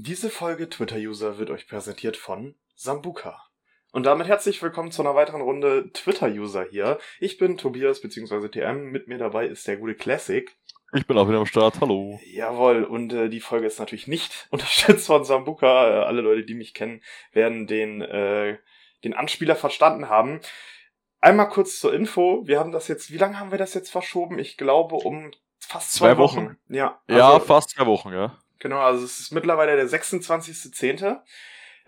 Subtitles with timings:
[0.00, 3.42] Diese Folge Twitter-User wird euch präsentiert von Sambuka.
[3.90, 7.00] Und damit herzlich willkommen zu einer weiteren Runde Twitter-User hier.
[7.18, 8.46] Ich bin Tobias bzw.
[8.48, 10.56] TM, mit mir dabei ist der gute Classic.
[10.92, 12.20] Ich bin auch wieder am Start, hallo.
[12.32, 15.88] Jawohl, und äh, die Folge ist natürlich nicht unterstützt von Sambuka.
[15.88, 17.02] Äh, alle Leute, die mich kennen,
[17.32, 18.56] werden den, äh,
[19.02, 20.38] den Anspieler verstanden haben.
[21.20, 24.38] Einmal kurz zur Info, wir haben das jetzt, wie lange haben wir das jetzt verschoben?
[24.38, 26.44] Ich glaube um fast zwei, zwei Wochen.
[26.44, 26.58] Wochen.
[26.68, 28.38] Ja, also, ja, fast zwei Wochen, ja.
[28.58, 31.20] Genau, also es ist mittlerweile der 26.10.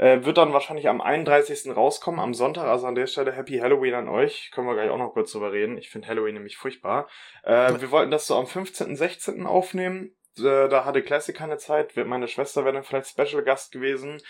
[0.00, 1.76] Äh, wird dann wahrscheinlich am 31.
[1.76, 2.64] rauskommen, am Sonntag.
[2.64, 4.50] Also an der Stelle Happy Halloween an euch.
[4.50, 5.76] Können wir gleich auch noch kurz drüber reden.
[5.76, 7.06] Ich finde Halloween nämlich furchtbar.
[7.42, 9.45] Äh, wir wollten das so am 15., 16.
[9.46, 10.16] aufnehmen.
[10.38, 11.95] Äh, da hatte Classic keine Zeit.
[11.96, 14.23] Meine Schwester wäre dann vielleicht Special Gast gewesen.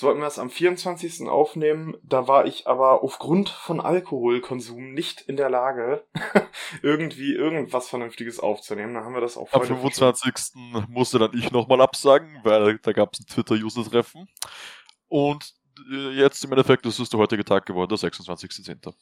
[0.00, 1.28] Jetzt wollten wir es am 24.
[1.28, 6.06] aufnehmen, da war ich aber aufgrund von Alkoholkonsum nicht in der Lage,
[6.82, 8.94] irgendwie irgendwas Vernünftiges aufzunehmen.
[8.94, 10.32] Da haben wir das auch Am 25.
[10.54, 10.86] Schon.
[10.88, 14.26] musste dann ich nochmal absagen, weil da gab es ein Twitter-User-Treffen.
[15.08, 15.52] Und
[15.92, 18.94] äh, jetzt im Endeffekt das ist der heutige Tag geworden, der 26.10.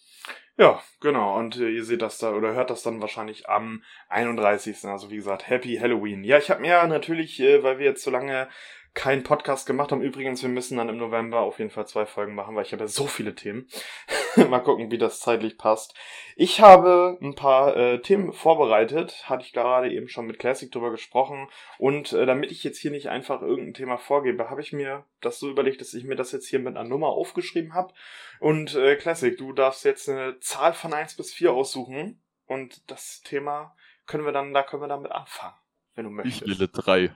[0.57, 1.39] Ja, genau.
[1.39, 4.85] Und äh, ihr seht das da oder hört das dann wahrscheinlich am 31.
[4.87, 6.25] Also wie gesagt, Happy Halloween.
[6.25, 8.49] Ja, ich habe mir natürlich, äh, weil wir jetzt so lange
[8.99, 10.03] keinen Podcast gemacht haben.
[10.03, 12.83] Übrigens, wir müssen dann im November auf jeden Fall zwei Folgen machen, weil ich habe
[12.83, 13.69] ja so viele Themen.
[14.49, 15.95] Mal gucken, wie das zeitlich passt.
[16.35, 20.91] Ich habe ein paar äh, Themen vorbereitet, hatte ich gerade eben schon mit Classic drüber
[20.91, 21.49] gesprochen.
[21.79, 25.39] Und äh, damit ich jetzt hier nicht einfach irgendein Thema vorgebe, habe ich mir das
[25.39, 27.95] so überlegt, dass ich mir das jetzt hier mit einer Nummer aufgeschrieben habe.
[28.41, 32.21] Und äh, Classic, du darfst jetzt eine Zahl von eins bis vier aussuchen.
[32.47, 35.55] Und das Thema können wir dann, da können wir damit anfangen,
[35.99, 36.43] wenn du möchtest.
[36.43, 37.11] Ich wähle drei.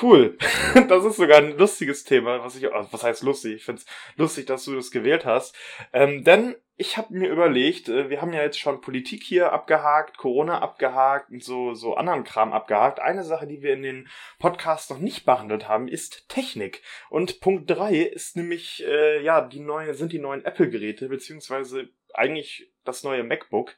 [0.00, 0.38] Cool.
[0.88, 3.56] Das ist sogar ein lustiges Thema, was ich, also was heißt lustig?
[3.56, 3.84] Ich find's
[4.16, 5.54] lustig, dass du das gewählt hast.
[5.92, 10.16] Ähm, denn ich habe mir überlegt, äh, wir haben ja jetzt schon Politik hier abgehakt,
[10.16, 13.00] Corona abgehakt und so, so anderen Kram abgehakt.
[13.00, 14.08] Eine Sache, die wir in den
[14.38, 16.82] Podcasts noch nicht behandelt haben, ist Technik.
[17.10, 22.72] Und Punkt drei ist nämlich, äh, ja, die neuen, sind die neuen Apple-Geräte, beziehungsweise eigentlich
[22.84, 23.76] das neue MacBook.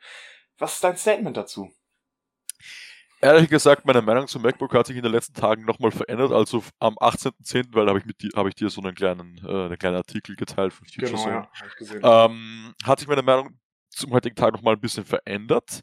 [0.59, 1.73] Was ist dein Statement dazu?
[3.25, 6.31] Ehrlich gesagt, meine Meinung zum MacBook hat sich in den letzten Tagen nochmal verändert.
[6.31, 9.65] Also am 18.10., weil da habe ich, mit, hab ich dir so einen kleinen, äh,
[9.65, 11.49] einen kleinen Artikel geteilt von Future genau,
[12.03, 13.59] ja, ähm, hat sich meine Meinung
[13.89, 15.81] zum heutigen Tag nochmal ein bisschen verändert.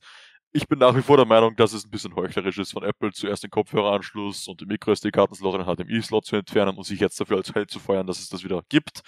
[0.51, 3.11] Ich bin nach wie vor der Meinung, dass es ein bisschen heuchlerisch ist von Apple,
[3.11, 7.37] zuerst den Kopfhöreranschluss und den MicroSD-Kartenslot in den HDMI-Slot zu entfernen und sich jetzt dafür
[7.37, 9.01] als Held zu feiern, dass es das wieder gibt.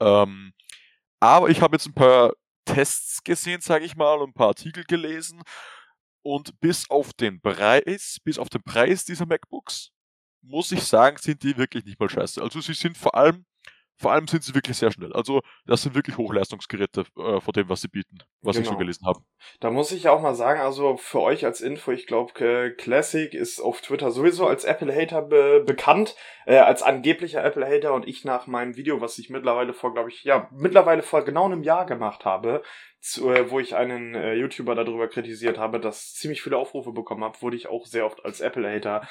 [0.00, 0.54] Ähm,
[1.20, 2.32] aber ich habe jetzt ein paar
[2.64, 5.42] Tests gesehen, sage ich mal, und ein paar Artikel gelesen
[6.24, 9.90] und bis auf den Preis, bis auf den Preis dieser MacBooks,
[10.42, 12.42] muss ich sagen, sind die wirklich nicht mal scheiße.
[12.42, 13.44] Also sie sind vor allem
[13.96, 15.12] vor allem sind sie wirklich sehr schnell.
[15.12, 18.62] Also das sind wirklich Hochleistungsgeräte äh, von dem, was sie bieten, was genau.
[18.62, 18.78] ich so genau.
[18.78, 19.20] gelesen habe.
[19.60, 22.32] Da muss ich auch mal sagen, also für euch als Info, ich glaube,
[22.76, 26.16] Classic ist auf Twitter sowieso als Apple-Hater be bekannt,
[26.46, 30.24] äh, als angeblicher Apple-Hater und ich nach meinem Video, was ich mittlerweile vor, glaube ich,
[30.24, 32.62] ja, mittlerweile vor genau einem Jahr gemacht habe,
[33.00, 37.22] zu, äh, wo ich einen äh, YouTuber darüber kritisiert habe, dass ziemlich viele Aufrufe bekommen
[37.22, 39.06] habe, wurde ich auch sehr oft als Apple-Hater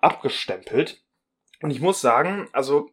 [0.00, 1.02] abgestempelt.
[1.60, 2.90] Und ich muss sagen, also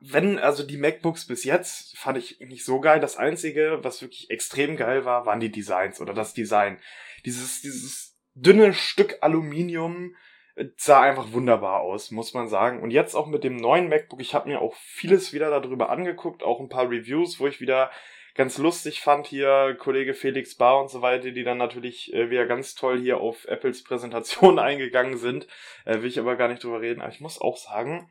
[0.00, 3.00] wenn, also die MacBooks bis jetzt fand ich nicht so geil.
[3.00, 6.78] Das einzige, was wirklich extrem geil war, waren die Designs oder das Design.
[7.26, 10.16] Dieses, dieses dünne Stück Aluminium
[10.54, 12.82] äh, sah einfach wunderbar aus, muss man sagen.
[12.82, 16.42] Und jetzt auch mit dem neuen MacBook, ich habe mir auch vieles wieder darüber angeguckt,
[16.42, 17.90] auch ein paar Reviews, wo ich wieder
[18.34, 22.46] ganz lustig fand hier Kollege Felix Bar und so weiter, die dann natürlich äh, wieder
[22.46, 25.46] ganz toll hier auf Apples Präsentation eingegangen sind.
[25.84, 27.02] Äh, will ich aber gar nicht drüber reden.
[27.02, 28.10] Aber ich muss auch sagen,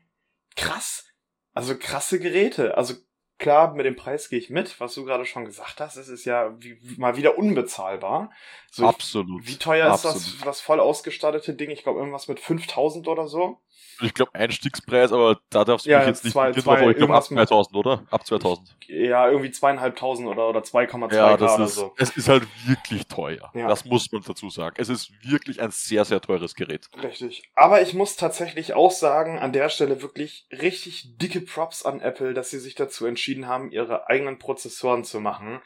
[0.54, 1.09] krass,
[1.54, 2.76] also krasse Geräte.
[2.76, 2.94] Also
[3.38, 5.96] klar, mit dem Preis gehe ich mit, was du gerade schon gesagt hast.
[5.96, 8.30] Es ist ja wie, mal wieder unbezahlbar.
[8.70, 9.46] So, Absolut.
[9.46, 10.16] Wie teuer Absolut.
[10.16, 11.70] ist das, das voll ausgestattete Ding?
[11.70, 13.60] Ich glaube, irgendwas mit 5000 oder so.
[14.02, 17.14] Ich glaube Einstiegspreis, aber da darfst du ja, mich jetzt nicht zwei, zwei, ich glaube
[17.14, 18.02] ab 2000, oder?
[18.10, 18.76] Ab 2000.
[18.86, 21.94] Ja, irgendwie zweieinhalbtausend oder, oder 2,2 ja, das oder ist, so.
[21.98, 23.50] Es ist halt wirklich teuer.
[23.54, 23.68] Ja.
[23.68, 24.76] Das muss man dazu sagen.
[24.78, 26.88] Es ist wirklich ein sehr, sehr teures Gerät.
[27.02, 27.50] Richtig.
[27.54, 32.34] Aber ich muss tatsächlich auch sagen, an der Stelle wirklich richtig dicke Props an Apple,
[32.34, 35.60] dass sie sich dazu entschieden haben, ihre eigenen Prozessoren zu machen.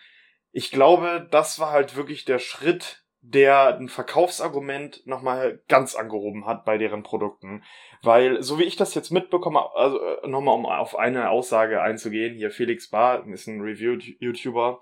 [0.50, 6.66] Ich glaube, das war halt wirklich der Schritt, der ein Verkaufsargument nochmal ganz angehoben hat
[6.66, 7.62] bei deren Produkten.
[8.02, 12.34] Weil, so wie ich das jetzt mitbekomme, also äh, nochmal um auf eine Aussage einzugehen,
[12.34, 14.80] hier Felix Bar ist ein Review-YouTuber,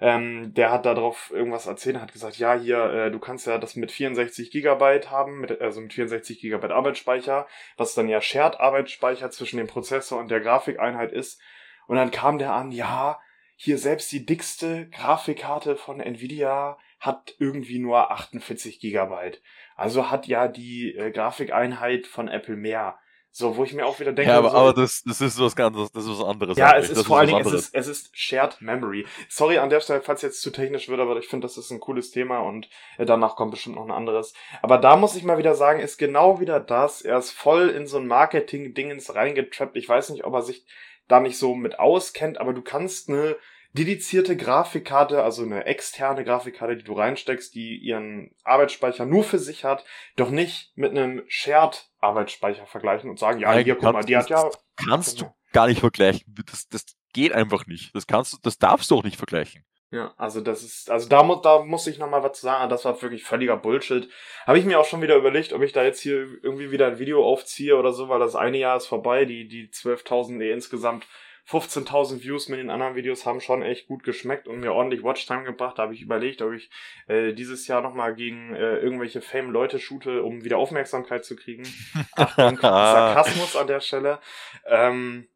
[0.00, 3.74] ähm, der hat darauf irgendwas erzählt, hat gesagt, ja, hier, äh, du kannst ja das
[3.74, 9.56] mit 64 Gigabyte haben, mit, also mit 64 Gigabyte Arbeitsspeicher, was dann ja Shared-Arbeitsspeicher zwischen
[9.56, 11.40] dem Prozessor und der Grafikeinheit ist.
[11.88, 13.18] Und dann kam der an, ja,
[13.56, 19.40] hier selbst die dickste Grafikkarte von Nvidia hat irgendwie nur 48 Gigabyte.
[19.74, 22.98] Also hat ja die äh, Grafikeinheit von Apple mehr.
[23.32, 24.32] So, wo ich mir auch wieder denke.
[24.32, 26.58] Ja, aber, so, aber das, das ist was ganz, das ist was anderes.
[26.58, 26.84] ja, eigentlich.
[26.84, 29.06] es ist das vor allen was Dingen, es ist, es ist Shared Memory.
[29.28, 31.78] Sorry an der Stelle, falls jetzt zu technisch wird, aber ich finde, das ist ein
[31.78, 32.68] cooles Thema und
[32.98, 34.34] äh, danach kommt bestimmt noch ein anderes.
[34.62, 37.02] Aber da muss ich mal wieder sagen, ist genau wieder das.
[37.02, 39.76] Er ist voll in so ein Marketing-Dingens reingetrappt.
[39.76, 40.66] Ich weiß nicht, ob er sich
[41.06, 43.36] da nicht so mit auskennt, aber du kannst eine
[43.72, 49.64] dedizierte Grafikkarte, also eine externe Grafikkarte, die du reinsteckst, die ihren Arbeitsspeicher nur für sich
[49.64, 49.84] hat,
[50.16, 54.30] doch nicht mit einem Shared-Arbeitsspeicher vergleichen und sagen, ja, Nein, hier, guck mal, die hat
[54.30, 54.50] ja...
[54.76, 56.34] kannst du gar nicht vergleichen.
[56.50, 57.94] Das, das geht einfach nicht.
[57.94, 59.64] Das kannst du, das darfst du auch nicht vergleichen.
[59.92, 62.84] Ja, also das ist, also da muss, da muss ich nochmal was zu sagen, das
[62.84, 64.08] war wirklich völliger Bullshit.
[64.46, 67.00] Habe ich mir auch schon wieder überlegt, ob ich da jetzt hier irgendwie wieder ein
[67.00, 71.08] Video aufziehe oder so, weil das eine Jahr ist vorbei, die, die 12.000, nee, insgesamt
[71.50, 75.42] 15.000 Views mit den anderen Videos haben schon echt gut geschmeckt und mir ordentlich Watchtime
[75.42, 75.78] gebracht.
[75.78, 76.70] Da habe ich überlegt, ob ich
[77.08, 81.64] äh, dieses Jahr nochmal gegen äh, irgendwelche Fame-Leute shoote, um wieder Aufmerksamkeit zu kriegen.
[82.12, 84.20] Achtung, Sarkasmus an der Stelle.
[84.66, 85.26] Ähm,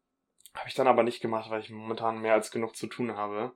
[0.55, 3.51] habe ich dann aber nicht gemacht, weil ich momentan mehr als genug zu tun habe.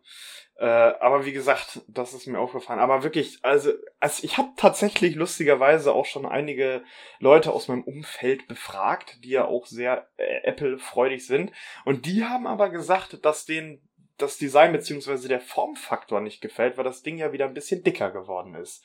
[0.58, 2.80] Äh, aber wie gesagt, das ist mir aufgefallen.
[2.80, 6.84] Aber wirklich, also, also ich habe tatsächlich lustigerweise auch schon einige
[7.20, 11.52] Leute aus meinem Umfeld befragt, die ja auch sehr äh, Apple-freudig sind.
[11.86, 13.82] Und die haben aber gesagt, dass denen
[14.18, 18.12] das Design beziehungsweise der Formfaktor nicht gefällt, weil das Ding ja wieder ein bisschen dicker
[18.12, 18.84] geworden ist.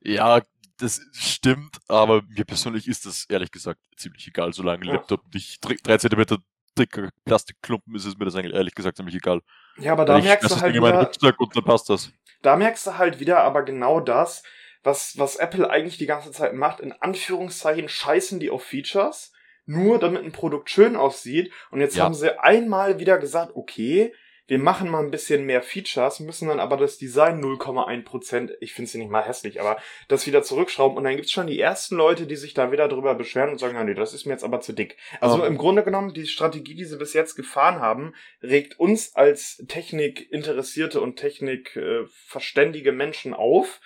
[0.00, 0.42] Ja,
[0.80, 4.94] das stimmt, aber mir persönlich ist das ehrlich gesagt ziemlich egal, solange Ja.
[4.94, 6.38] Laptop nicht drei- drei Zentimeter
[6.76, 9.40] dicker Plastikklumpen ist, ist mir das eigentlich ehrlich gesagt ziemlich egal.
[9.78, 12.12] Ja, aber da Weil merkst du halt Ding wieder, und dann passt das.
[12.42, 14.42] da merkst du halt wieder aber genau das,
[14.82, 16.80] was, was Apple eigentlich die ganze Zeit macht.
[16.80, 19.32] In Anführungszeichen scheißen die auf Features,
[19.66, 21.52] nur damit ein Produkt schön aussieht.
[21.70, 22.04] Und jetzt Ja.
[22.04, 24.12] haben sie einmal wieder gesagt, okay,
[24.48, 28.90] wir machen mal ein bisschen mehr Features, müssen dann aber das Design 0,1%, ich finde
[28.90, 29.76] sie nicht mal hässlich, aber
[30.08, 30.96] das wieder zurückschrauben.
[30.96, 33.76] Und dann gibt's schon die ersten Leute, die sich da wieder drüber beschweren und sagen,
[33.76, 34.96] ja, nee, das ist mir jetzt aber zu dick.
[35.20, 35.52] Also Ähm.
[35.52, 41.02] im Grunde genommen, die Strategie, die sie bis jetzt gefahren haben, regt uns als Technik-interessierte
[41.02, 43.80] und Technik-verständige Menschen auf.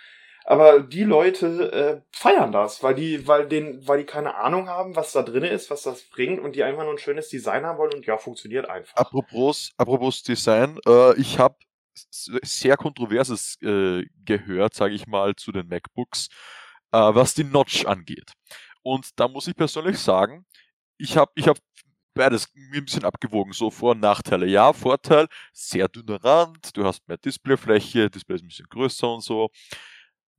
[0.45, 4.97] Aber die Leute äh, feiern das, weil die, weil den, weil die keine Ahnung haben,
[4.97, 7.79] was da drin ist, was das bringt und die einfach nur ein schönes Design haben
[7.79, 8.95] wollen und ja, funktioniert einfach.
[8.97, 11.57] Apropos, apropos Design, äh, ich habe
[11.95, 16.29] sehr Kontroverses äh, gehört, sage ich mal, zu den MacBooks,
[16.91, 18.33] äh, was die Notch angeht.
[18.83, 20.45] Und da muss ich persönlich sagen,
[20.99, 21.59] ich habe ich hab
[22.15, 24.47] beides mir ein bisschen abgewogen, so Vor- und Nachteile.
[24.47, 29.23] Ja, Vorteil, sehr dünner Rand, du hast mehr Displayfläche, Display ist ein bisschen größer und
[29.23, 29.51] so.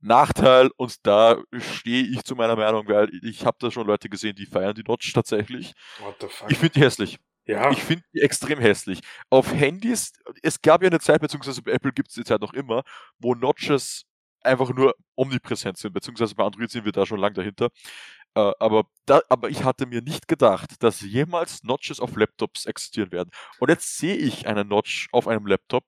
[0.04, 4.36] Nachteil, und da stehe ich zu meiner Meinung, weil ich habe da schon Leute gesehen,
[4.36, 5.72] die feiern die Notch tatsächlich.
[5.98, 6.50] What the fuck?
[6.50, 7.18] Ich finde die hässlich.
[7.46, 9.00] ja, Ich finde die extrem hässlich.
[9.30, 10.12] Auf Handys,
[10.42, 12.82] es gab ja eine Zeit, beziehungsweise bei Apple gibt es die Zeit noch immer,
[13.18, 14.04] wo Notches
[14.42, 17.70] einfach nur omnipräsent sind, beziehungsweise bei Android sind wir da schon lang dahinter.
[18.34, 23.12] Äh, aber, da, aber ich hatte mir nicht gedacht, dass jemals Notches auf Laptops existieren
[23.12, 23.30] werden.
[23.58, 25.84] Und jetzt sehe ich einen Notch auf einem Laptop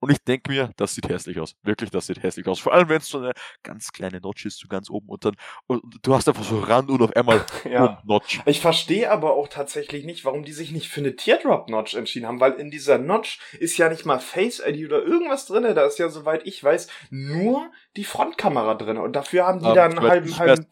[0.00, 1.54] und ich denke mir, das sieht hässlich aus.
[1.62, 2.60] Wirklich, das sieht hässlich aus.
[2.60, 5.34] Vor allem, wenn es so eine ganz kleine Notch ist, so ganz oben und dann,
[5.66, 8.00] und du hast einfach so Rand und auf einmal ja.
[8.04, 8.40] Notch.
[8.46, 12.40] Ich verstehe aber auch tatsächlich nicht, warum die sich nicht für eine Teardrop-Notch entschieden haben,
[12.40, 15.74] weil in dieser Notch ist ja nicht mal Face-ID oder irgendwas drinne.
[15.74, 18.98] Da ist ja, soweit ich weiß, nur die Frontkamera drin.
[18.98, 20.66] Und dafür haben die Ähm, da einen halben, ich halben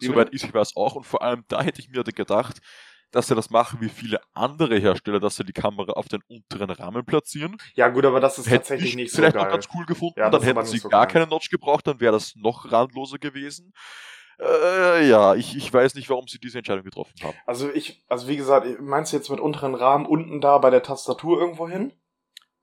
[0.00, 0.94] Soweit ich weiß auch.
[0.94, 2.60] Und vor allem da hätte ich mir gedacht,
[3.10, 6.70] dass sie das machen wie viele andere Hersteller, dass sie die Kamera auf den unteren
[6.70, 7.56] Rahmen platzieren.
[7.74, 9.44] Ja, gut, aber das ist Hätte tatsächlich ich nicht so vielleicht geil.
[9.44, 10.18] noch ganz cool gefunden.
[10.20, 11.12] Ja, dann hätten sie so gar geil.
[11.14, 13.72] keine Notch gebraucht, dann wäre das noch randloser gewesen.
[14.40, 17.36] Äh, ja, ich, ich weiß nicht, warum sie diese Entscheidung getroffen haben.
[17.46, 20.82] Also ich, also wie gesagt, meinst du jetzt mit unteren Rahmen unten da bei der
[20.82, 21.92] Tastatur irgendwo hin?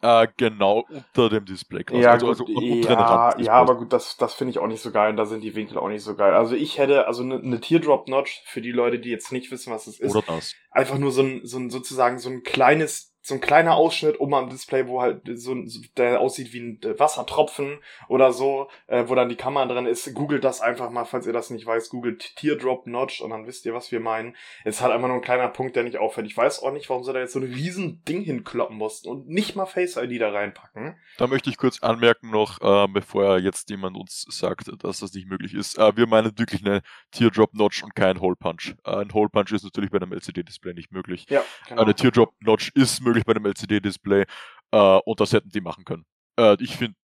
[0.06, 1.84] Äh, genau unter dem Display.
[1.84, 2.04] quasi.
[2.04, 4.92] Ja, also, gut, also ja, ja, aber gut, das, das finde ich auch nicht so
[4.92, 6.36] geil und da sind die Winkel auch nicht so geil.
[6.36, 9.88] Also ich hätte, also eine ne Teardrop-Notch, für die Leute, die jetzt nicht wissen, was
[9.88, 10.54] es ist, Oder das.
[10.70, 14.36] einfach nur so ein, so ein, sozusagen so ein kleines, so ein kleiner Ausschnitt oben
[14.36, 18.68] am Display, wo halt so, ein- so der aussieht wie ein äh, Wassertropfen oder so,
[18.86, 20.14] äh, wo dann die Kamera drin ist.
[20.14, 21.90] Googelt das einfach mal, falls ihr das nicht weiß.
[21.90, 24.36] Googelt Teardrop Notch und dann wisst ihr, was wir meinen.
[24.64, 26.28] Es ist halt einfach nur ein kleiner Punkt, der nicht auffällt.
[26.28, 29.28] Ich weiß auch nicht, warum sie da jetzt so ein riesen Ding hinkloppen mussten und
[29.28, 30.96] nicht mal Face ID da reinpacken.
[31.18, 35.28] Da möchte ich kurz anmerken noch, äh, bevor jetzt jemand uns sagt, dass das nicht
[35.28, 35.80] möglich ist.
[35.80, 38.76] Äh, wir meinen wirklich eine Teardrop-Notch und kein Hole Punch.
[38.86, 41.26] Äh, ein Hole Punch ist natürlich bei einem LCD-Display nicht möglich.
[41.30, 41.82] Ja, genau.
[41.82, 44.26] Eine Teardrop-Notch ist möglich bei einem LCD-Display
[44.72, 46.06] äh, und das hätten die machen können.
[46.38, 46.96] Äh, ich finde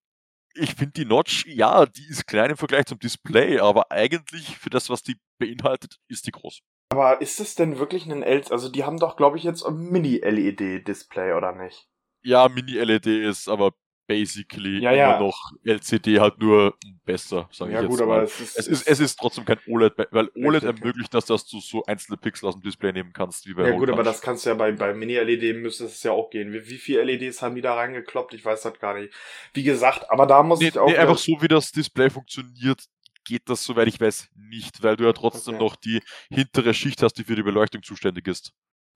[0.53, 4.69] ich finde die Notch, ja, die ist klein im Vergleich zum Display, aber eigentlich für
[4.69, 6.59] das, was die beinhaltet, ist die groß.
[6.91, 9.77] Aber ist es denn wirklich ein L, also die haben doch, glaube ich, jetzt ein
[9.77, 11.87] Mini-LED-Display, oder nicht?
[12.21, 13.71] Ja, Mini-LED ist aber
[14.11, 15.15] basically ja, ja.
[15.15, 16.75] immer noch LCD halt nur
[17.05, 18.23] besser, sage ja, ich gut, jetzt aber mal.
[18.23, 21.59] es ist, Es ist, es ist trotzdem kein OLED, weil OLED ermöglicht das, dass du
[21.59, 24.45] so einzelne Pixel aus dem Display nehmen kannst, wie bei ja gut, aber das kannst
[24.45, 26.51] du ja bei, bei Mini-LED müsste es ja auch gehen.
[26.53, 28.33] Wie, wie viele LEDs haben die da reingekloppt?
[28.33, 29.13] Ich weiß das gar nicht.
[29.53, 30.87] Wie gesagt, aber da muss Nee, ich auch.
[30.87, 32.83] nee, einfach so, wie das Display funktioniert,
[33.23, 35.63] geht das, soweit ich weiß, nicht, weil du ja trotzdem Okay.
[35.63, 38.51] noch die hintere Schicht hast, die für die Beleuchtung zuständig ist.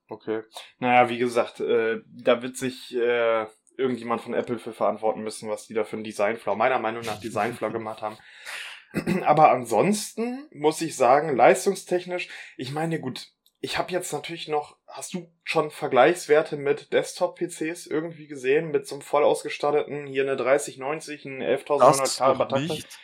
[0.09, 0.43] Okay.
[0.79, 3.45] Naja, wie gesagt, äh, da wird sich äh,
[3.77, 7.19] irgendjemand von Apple für verantworten müssen, was die da für einen Designflaw, meiner Meinung nach
[7.19, 8.17] Designflaw gemacht haben.
[9.25, 13.27] Aber ansonsten muss ich sagen, leistungstechnisch, ich meine, gut,
[13.59, 18.95] ich habe jetzt natürlich noch, hast du schon Vergleichswerte mit Desktop-PCs irgendwie gesehen, mit so
[18.95, 22.67] einem voll ausgestatteten, hier eine 3090, ein 11.900 Das K noch Batterie?
[22.67, 22.99] nicht,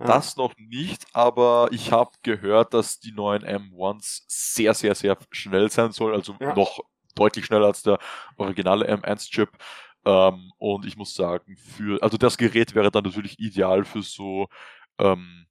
[0.00, 0.06] Ja.
[0.06, 5.70] das noch nicht, aber ich habe gehört, dass die neuen M1s sehr, sehr, sehr schnell
[5.70, 6.54] sein sollen, also Ja.
[6.54, 6.80] noch
[7.14, 7.98] deutlich schneller als der
[8.36, 9.50] originale M1-Chip.
[10.04, 14.48] Ähm, und ich muss sagen, für, also das Gerät wäre dann natürlich ideal für so
[14.98, 15.46] ähm,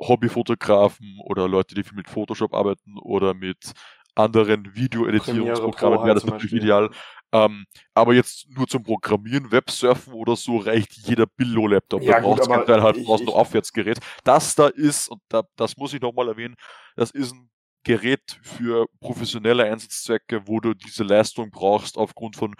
[0.00, 3.72] Hobbyfotografen oder Leute, die viel mit Photoshop arbeiten oder mit
[4.14, 6.62] anderen Video-Editierungsprogrammen wäre das halt natürlich Beispiel.
[6.62, 6.90] ideal.
[7.32, 12.02] Ähm, aber jetzt nur zum Programmieren, Websurfen oder so reicht jeder Billo-Laptop.
[12.02, 13.98] Ja, da brauchst du kein ich- brauchst ich- Aufwärtsgerät.
[14.22, 16.54] Das da ist, und da, das muss ich nochmal erwähnen,
[16.94, 17.50] das ist ein
[17.82, 22.54] Gerät für professionelle Einsatzzwecke, wo du diese Leistung brauchst aufgrund von,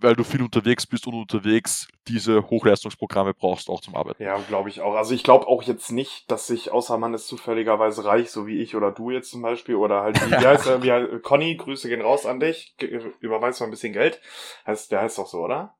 [0.00, 4.22] weil du viel unterwegs bist und unterwegs diese Hochleistungsprogramme brauchst auch zum Arbeiten.
[4.22, 4.94] Ja, glaube ich auch.
[4.94, 8.60] Also ich glaube auch jetzt nicht, dass sich, außer man ist zufälligerweise reich, so wie
[8.60, 11.56] ich oder du jetzt zum Beispiel, oder halt, wie, wie heißt er, wie, heißt- Conny,
[11.56, 14.20] Grüße gehen raus an dich, Ge- überweis mal ein bisschen Geld.
[14.66, 15.74] Heißt, der heißt doch so, oder?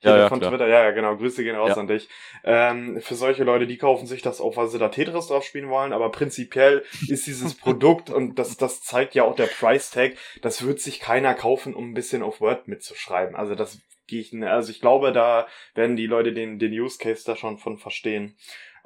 [0.00, 0.50] Ja, Hier ja, von klar.
[0.52, 1.76] Twitter, ja, ja, genau, Grüße gehen raus Ja.
[1.76, 2.08] an dich.
[2.44, 5.68] Ähm, für solche Leute, die kaufen sich das auch, weil sie da Tetris drauf spielen
[5.68, 10.12] wollen, aber prinzipiell ist dieses Produkt, und das, das zeigt ja auch der Price Tag,
[10.42, 13.34] das wird sich keiner kaufen, um ein bisschen auf Word mitzuschreiben.
[13.34, 17.24] Also das gehe ich, also ich glaube, da werden die Leute den, den Use Case
[17.26, 18.36] da schon von verstehen.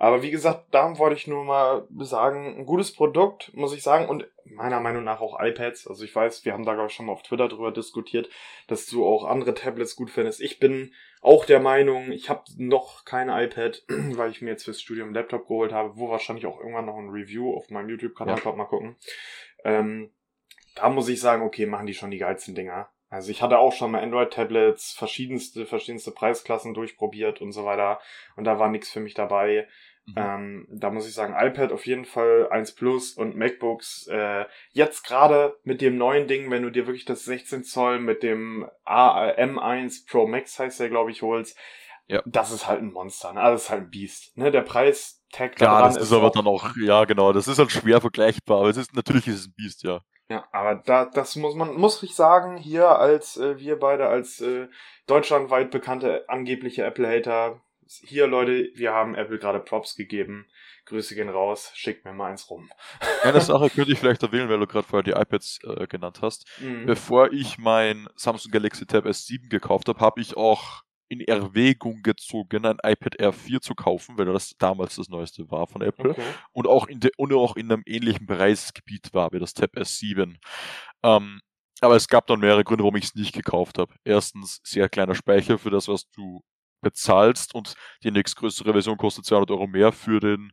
[0.03, 4.09] Aber wie gesagt, da wollte ich nur mal sagen, ein gutes Produkt, muss ich sagen,
[4.09, 5.87] und meiner Meinung nach auch iPads.
[5.87, 8.29] Also ich weiß, wir haben da, glaube ich, schon mal auf Twitter drüber diskutiert,
[8.67, 10.41] dass du auch andere Tablets gut findest.
[10.41, 14.81] Ich bin auch der Meinung, ich habe noch kein iPad, weil ich mir jetzt fürs
[14.81, 18.39] Studium einen Laptop geholt habe, wo wahrscheinlich auch irgendwann noch ein Review auf meinem YouTube-Kanal
[18.39, 18.43] Ja.
[18.43, 18.97] kommt, mal gucken.
[19.63, 20.11] Ähm,
[20.75, 22.89] da muss ich sagen, okay, machen die schon die geilsten Dinger.
[23.09, 28.01] Also ich hatte auch schon mal Android-Tablets, verschiedenste, verschiedenste Preisklassen durchprobiert und so weiter.
[28.37, 29.69] Und da war nichts für mich dabei.
[30.07, 30.15] Mhm.
[30.17, 34.09] Ähm, da muss ich sagen, iPad auf jeden Fall 1 Plus und MacBooks.
[34.09, 38.23] Äh, jetzt gerade mit dem neuen Ding, wenn du dir wirklich das 16 Zoll mit
[38.25, 41.57] dem A M1 Pro Max heißt der, glaube ich, holst,
[42.09, 42.21] Ja.
[42.27, 43.33] das ist halt ein Monster.
[43.33, 43.41] Ne?
[43.41, 44.37] Also das ist halt ein Biest.
[44.37, 44.51] Ne?
[44.51, 47.71] Der Preis-Tag da Ja, das ist aber auch- dann auch, ja genau, das ist halt
[47.71, 50.01] schwer vergleichbar, aber es ist, natürlich ist es ein Biest, ja.
[50.29, 54.41] Ja, aber da, das muss man, muss ich sagen, hier als äh, wir beide als
[54.41, 54.67] äh,
[55.07, 57.61] deutschlandweit bekannte angebliche Apple-Hater,
[58.05, 60.47] hier Leute, wir haben Apple gerade Props gegeben.
[60.87, 62.71] Grüße gehen raus, schickt mir mal eins rum.
[63.23, 66.47] Eine Sache könnte ich vielleicht erwähnen, weil du gerade vorher die iPads äh, genannt hast.
[66.61, 66.87] Mhm.
[66.87, 72.65] Bevor ich mein Samsung Galaxy Tab S7 gekauft habe, habe ich auch in Erwägung gezogen,
[72.65, 76.23] ein iPad Air 4 zu kaufen, weil das damals das neueste war von Apple Okay.
[76.53, 80.37] und auch in, de, und auch in einem ähnlichen Preisgebiet war wie das Tab S7.
[81.03, 81.41] Ähm,
[81.83, 83.95] aber es gab dann mehrere Gründe, warum ich es nicht gekauft habe.
[84.05, 86.43] Erstens, sehr kleiner Speicher für das, was du
[86.83, 87.75] bezahlst und
[88.05, 90.53] die nächstgrößere Version kostet 200 Euro mehr für den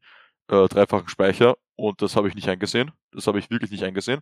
[0.49, 2.91] äh, dreifachen Speicher und das habe ich nicht eingesehen.
[3.11, 4.21] Das habe ich wirklich nicht eingesehen.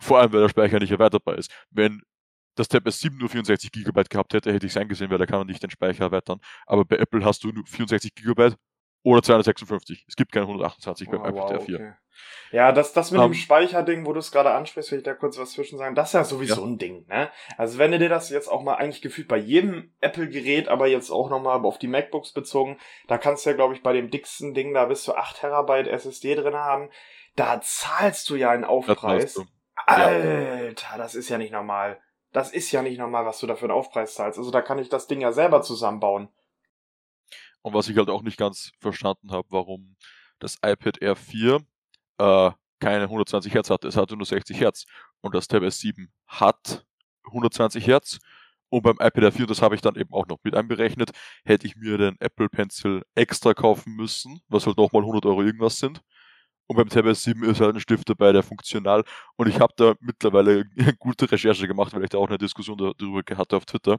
[0.00, 1.50] Vor allem, weil der Speicher nicht erweiterbar ist.
[1.70, 2.02] Wenn
[2.56, 5.38] das Tab S7 nur 64 GB gehabt hätte, hätte ich es eingesehen, weil da kann
[5.38, 6.40] man nicht den Speicher erweitern.
[6.66, 8.54] Aber bei Apple hast du nur 64 GB
[9.02, 10.04] oder 256.
[10.08, 11.74] Es gibt keine 128 beim Oh, iPad wow, Air 4.
[11.76, 11.92] okay.
[12.52, 15.14] Ja, das, das mit Ähm, dem Speicherding, wo du es gerade ansprichst, will ich da
[15.14, 16.66] kurz was zwischen sagen, das ist ja sowieso Ja.
[16.66, 17.30] ein Ding, ne?
[17.56, 21.10] Also wenn du dir das jetzt auch mal eigentlich gefühlt bei jedem Apple-Gerät, aber jetzt
[21.10, 22.78] auch nochmal auf die MacBooks bezogen,
[23.08, 25.88] da kannst du ja, glaube ich, bei dem dicksten Ding da bis zu 8 Terabyte
[25.88, 26.90] SSD drin haben,
[27.36, 29.40] da zahlst du ja einen Aufpreis.
[29.86, 31.98] Alter, das ist ja nicht normal.
[32.32, 34.38] Das ist ja nicht normal, was du da für einen Aufpreis zahlst.
[34.38, 36.28] Also da kann ich das Ding ja selber zusammenbauen.
[37.62, 39.96] Und was ich halt auch nicht ganz verstanden habe, warum
[40.38, 41.60] das iPad Air 4
[42.18, 42.50] äh,
[42.80, 43.88] keine 120 Hertz hatte.
[43.88, 44.86] Es hatte nur 60 Hertz.
[45.20, 46.84] Und das Tab S7 hat
[47.26, 48.18] 120 Hertz.
[48.68, 51.10] Und beim iPad Air 4, das habe ich dann eben auch noch mit einberechnet,
[51.44, 55.78] hätte ich mir den Apple Pencil extra kaufen müssen, was halt nochmal 100 Euro irgendwas
[55.78, 56.02] sind.
[56.66, 59.04] Und beim Tab S7 ist halt ein Stift dabei, der funktional.
[59.36, 62.78] Und ich habe da mittlerweile eine gute Recherche gemacht, weil ich da auch eine Diskussion
[62.78, 63.98] darüber hatte auf Twitter.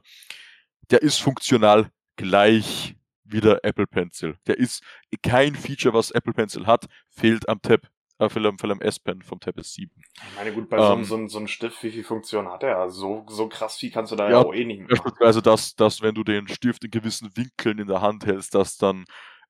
[0.90, 4.36] Der ist funktional gleich wie der Apple Pencil.
[4.46, 4.82] Der ist
[5.22, 7.80] kein Feature, was Apple Pencil hat, fehlt am Tab
[8.18, 9.88] äh, für einem S-Pen vom Tab S7.
[9.88, 12.78] Ich meine, gut, bei ähm, so, einem, so einem Stift, wie viel Funktion hat er?
[12.78, 14.90] Also so, so krass viel kannst du da ja, ja auch eh nicht machen.
[14.90, 18.76] Beispielsweise, dass, dass wenn du den Stift in gewissen Winkeln in der Hand hältst, dass
[18.76, 19.04] dann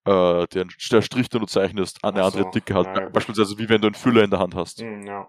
[0.04, 2.86] äh, der, der Strich, den du zeichnest, eine so, andere Dicke hat.
[2.86, 4.82] Ja, Beispielsweise wie wenn du einen Füller in der Hand hast.
[4.82, 5.28] Mm, ja.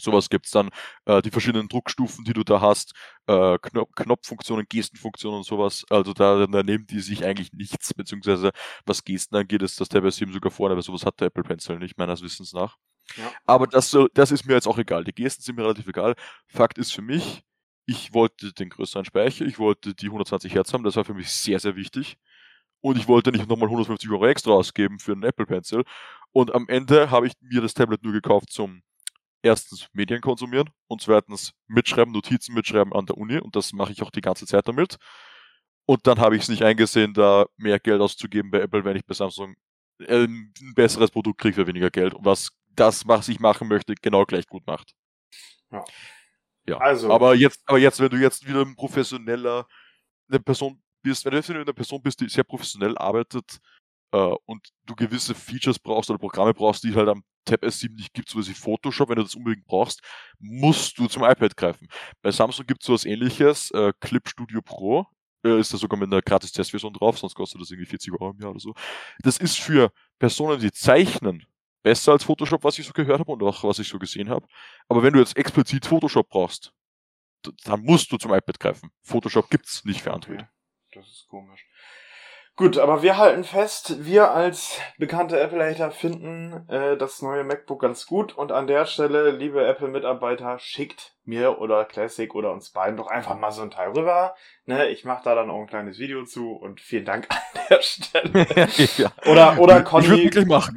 [0.00, 0.70] Sowas gibt's dann,
[1.04, 2.92] äh, die verschiedenen Druckstufen, die du da hast,
[3.26, 5.84] äh, Knop Knopffunktionen, Gestenfunktionen und sowas.
[5.90, 8.50] Also da, da nehmen die sich eigentlich nichts, beziehungsweise
[8.86, 11.78] was Gesten angeht, ist das Tablet 7 sogar vorne, aber sowas hat der Apple Pencil
[11.78, 12.76] nicht, meines Wissens nach.
[13.16, 13.30] Ja.
[13.44, 15.04] Aber das, das ist mir jetzt auch egal.
[15.04, 16.14] Die Gesten sind mir relativ egal.
[16.46, 17.42] Fakt ist für mich,
[17.86, 21.30] ich wollte den größeren Speicher, ich wollte die 120 Hertz haben, das war für mich
[21.30, 22.16] sehr, sehr wichtig.
[22.82, 25.84] Und ich wollte nicht nochmal 150 Euro extra ausgeben für einen Apple Pencil.
[26.32, 28.82] Und am Ende habe ich mir das Tablet nur gekauft zum
[29.42, 34.02] erstens Medien konsumieren und zweitens mitschreiben, Notizen mitschreiben an der Uni und das mache ich
[34.02, 34.96] auch die ganze Zeit damit.
[35.86, 39.04] Und dann habe ich es nicht eingesehen, da mehr Geld auszugeben bei Apple, wenn ich
[39.04, 39.54] bei Samsung
[39.98, 43.94] äh, ein besseres Produkt kriege für weniger Geld und was das, was ich machen möchte,
[43.94, 44.92] genau gleich gut macht.
[45.72, 45.84] Ja.
[46.66, 46.78] Ja.
[46.78, 47.12] Also.
[47.12, 49.66] Aber jetzt, aber jetzt, wenn du jetzt wieder ein professioneller,
[50.28, 53.58] eine Person bist, wenn du jetzt eine Person bist, die sehr professionell arbeitet,
[54.12, 58.12] äh, und du gewisse Features brauchst oder Programme brauchst, die halt am Tab S7 nicht
[58.12, 60.02] gibt, so wie Photoshop, wenn du das unbedingt brauchst,
[60.38, 61.88] musst du zum iPad greifen.
[62.22, 65.06] Bei Samsung gibt es sowas ähnliches, äh, Clip Studio Pro,
[65.44, 68.30] äh, ist da sogar mit einer gratis Testversion drauf, sonst kostet das irgendwie 40 Euro
[68.30, 68.74] im Jahr oder so.
[69.20, 71.46] Das ist für Personen, die zeichnen,
[71.82, 74.46] besser als Photoshop, was ich so gehört habe und auch was ich so gesehen habe.
[74.88, 76.72] Aber wenn du jetzt explizit Photoshop brauchst,
[77.64, 78.90] dann musst du zum iPad greifen.
[79.02, 80.40] Photoshop gibt's nicht für Android.
[80.40, 80.48] Okay.
[80.92, 81.64] Das ist komisch.
[82.60, 88.04] Gut, aber wir halten fest, wir als bekannte Apple-Hater finden äh, das neue MacBook ganz
[88.04, 93.06] gut und an der Stelle, liebe Apple-Mitarbeiter, schickt mir oder Classic oder uns beiden doch
[93.06, 94.34] einfach mal so ein Teil rüber.
[94.66, 97.80] Ne, ich mache da dann auch ein kleines Video zu und vielen Dank an der
[97.80, 98.46] Stelle.
[98.98, 99.10] ja.
[99.24, 100.04] Oder oder Conny.
[100.04, 100.76] Ich wirklich machen.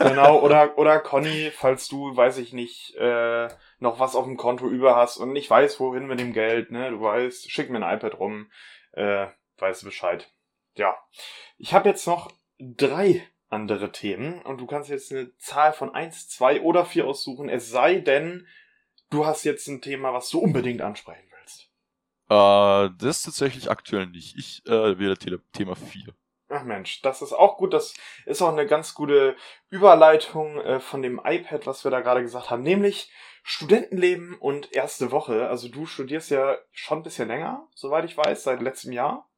[0.00, 3.46] genau, oder oder Conny, falls du, weiß ich nicht, äh,
[3.78, 6.90] noch was auf dem Konto über hast und nicht weiß, wohin mit dem Geld, ne,
[6.90, 8.50] du weißt, schick mir ein iPad rum,
[8.90, 10.28] äh, weißt du Bescheid
[10.76, 10.96] ja,
[11.58, 16.28] ich habe jetzt noch drei andere Themen und du kannst jetzt eine Zahl von eins,
[16.28, 18.46] zwei oder vier aussuchen, es sei denn,
[19.10, 21.68] du hast jetzt ein Thema, was du unbedingt ansprechen willst.
[22.30, 24.36] Äh, das ist tatsächlich aktuell nicht.
[24.38, 25.16] Ich äh, wähle
[25.52, 26.14] Thema 4.
[26.48, 27.72] Ach Mensch, das ist auch gut.
[27.72, 27.94] Das
[28.26, 29.36] ist auch eine ganz gute
[29.70, 33.10] Überleitung äh, von dem iPad, was wir da gerade gesagt haben, nämlich
[33.42, 35.48] Studentenleben und erste Woche.
[35.48, 39.30] Also du studierst ja schon ein bisschen länger, soweit ich weiß, seit letztem Jahr.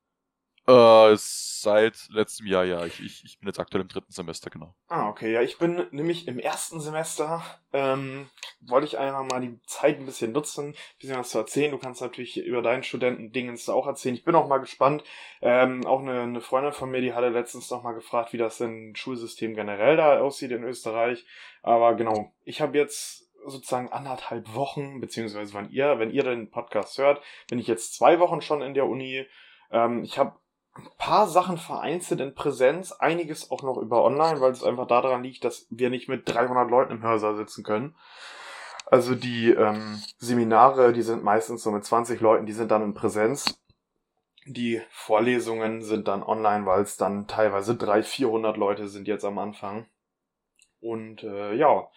[0.66, 2.86] Äh, seit letztem Jahr, ja.
[2.86, 4.74] Ich, ich, ich bin jetzt aktuell im dritten Semester, genau.
[4.88, 5.32] Ah, okay.
[5.32, 7.42] Ja, ich bin nämlich im ersten Semester.
[7.72, 11.70] Ähm, wollte ich einfach mal die Zeit ein bisschen nutzen, ein bisschen was zu erzählen.
[11.70, 14.14] Du kannst natürlich über deinen Studentendingens auch erzählen.
[14.14, 15.04] Ich bin auch mal gespannt.
[15.42, 18.56] Ähm, auch eine, eine Freundin von mir, die hatte letztens noch mal gefragt, wie das
[18.56, 21.26] denn Schulsystem generell da aussieht in Österreich.
[21.62, 26.96] Aber genau, ich habe jetzt sozusagen anderthalb Wochen, beziehungsweise wenn ihr, wenn ihr den Podcast
[26.96, 29.26] hört, bin ich jetzt zwei Wochen schon in der Uni.
[29.70, 30.38] Ähm, ich habe
[30.76, 35.22] ein paar Sachen vereinzelt in Präsenz, einiges auch noch über online, weil es einfach daran
[35.22, 37.94] liegt, dass wir nicht mit 300 Leuten im Hörsaal sitzen können.
[38.86, 42.94] Also die ähm, Seminare, die sind meistens so mit 20 Leuten, die sind dann in
[42.94, 43.58] Präsenz.
[44.46, 49.38] Die Vorlesungen sind dann online, weil es dann teilweise 300, 400 Leute sind jetzt am
[49.38, 49.86] Anfang.
[50.84, 51.88] Und äh, ja,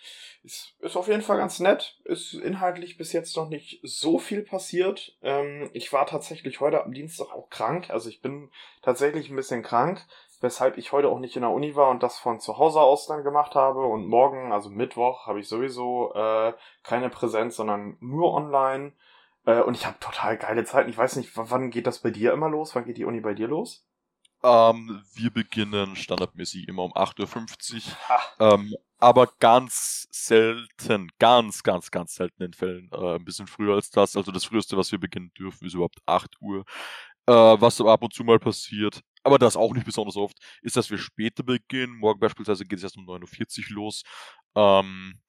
[0.43, 2.00] ist, ist auf jeden Fall ganz nett.
[2.06, 5.17] Ist inhaltlich bis jetzt noch nicht so viel passiert.
[5.21, 7.89] Ähm, ich war tatsächlich heute am Dienstag auch krank.
[7.89, 8.50] Also ich bin
[8.82, 10.06] tatsächlich ein bisschen krank,
[10.39, 13.08] weshalb ich heute auch nicht in der Uni war und das von zu Hause aus
[13.08, 13.86] dann gemacht habe.
[13.86, 18.93] Und morgen, also Mittwoch, habe ich sowieso äh, keine Präsenz, sondern nur online.
[19.45, 20.89] Äh, und ich habe total geile Zeiten.
[20.89, 22.73] Ich weiß nicht, wann geht das bei dir immer los?
[22.73, 23.86] Wann geht die Uni bei dir los?
[24.43, 28.54] Ähm, wir beginnen standardmäßig immer um 8.50 Uhr.
[28.54, 33.89] Ähm, aber ganz selten, ganz, ganz, ganz selten in Fällen äh, ein bisschen früher als
[33.89, 34.15] das.
[34.15, 36.65] Also das früheste, was wir beginnen dürfen, ist überhaupt 8 Uhr.
[37.28, 40.89] Äh, was ab und zu mal passiert, aber das auch nicht besonders oft, ist, dass
[40.89, 41.97] wir später beginnen.
[41.97, 44.04] Morgen beispielsweise geht es erst um 9.40 Uhr los.
[44.56, 45.19] Ähm,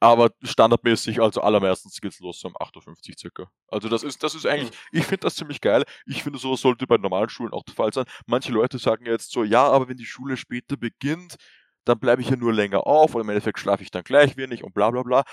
[0.00, 3.50] aber standardmäßig, also allermeistens geht's los so um 8.50 Uhr circa.
[3.68, 4.98] Also das ist, das ist eigentlich, mhm.
[4.98, 5.84] ich finde das ziemlich geil.
[6.04, 8.04] Ich finde, sowas sollte bei normalen Schulen auch der Fall sein.
[8.26, 11.36] Manche Leute sagen jetzt so, ja, aber wenn die Schule später beginnt,
[11.84, 14.64] dann bleibe ich ja nur länger auf und im Endeffekt schlafe ich dann gleich wenig
[14.64, 15.24] und bla bla bla.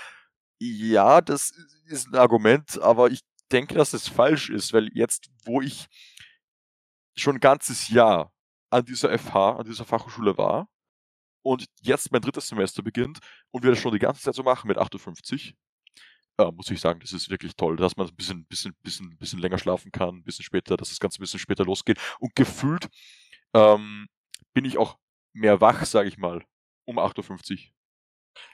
[0.60, 1.52] Ja, das
[1.86, 3.20] ist ein Argument, aber ich
[3.52, 5.86] denke, dass es falsch ist, weil jetzt, wo ich
[7.16, 8.32] schon ein ganzes Jahr
[8.70, 10.68] an dieser FH, an dieser Fachhochschule war,
[11.44, 13.18] und jetzt mein drittes Semester beginnt
[13.50, 15.54] und wir das schon die ganze Zeit so machen mit 58,
[16.38, 19.38] äh, muss ich sagen, das ist wirklich toll, dass man ein bisschen, bisschen, bisschen, bisschen
[19.38, 22.00] länger schlafen kann, ein bisschen später, dass das Ganze ein bisschen später losgeht.
[22.18, 22.88] Und gefühlt
[23.52, 24.08] ähm,
[24.52, 24.98] bin ich auch
[25.32, 26.44] mehr wach, sage ich mal,
[26.86, 27.72] um 58.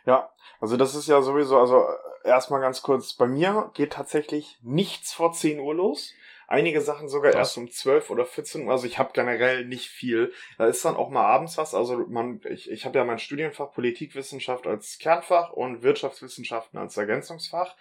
[0.04, 1.84] Ja, also das ist ja sowieso, also
[2.24, 6.12] äh, erstmal ganz kurz, bei mir geht tatsächlich nichts vor 10 Uhr los.
[6.50, 8.72] Einige Sachen sogar erst um 12 oder 14 Uhr.
[8.72, 10.32] Also ich habe generell nicht viel.
[10.58, 11.76] Da ist dann auch mal abends was.
[11.76, 17.76] Also man, ich, ich habe ja mein Studienfach Politikwissenschaft als Kernfach und Wirtschaftswissenschaften als Ergänzungsfach.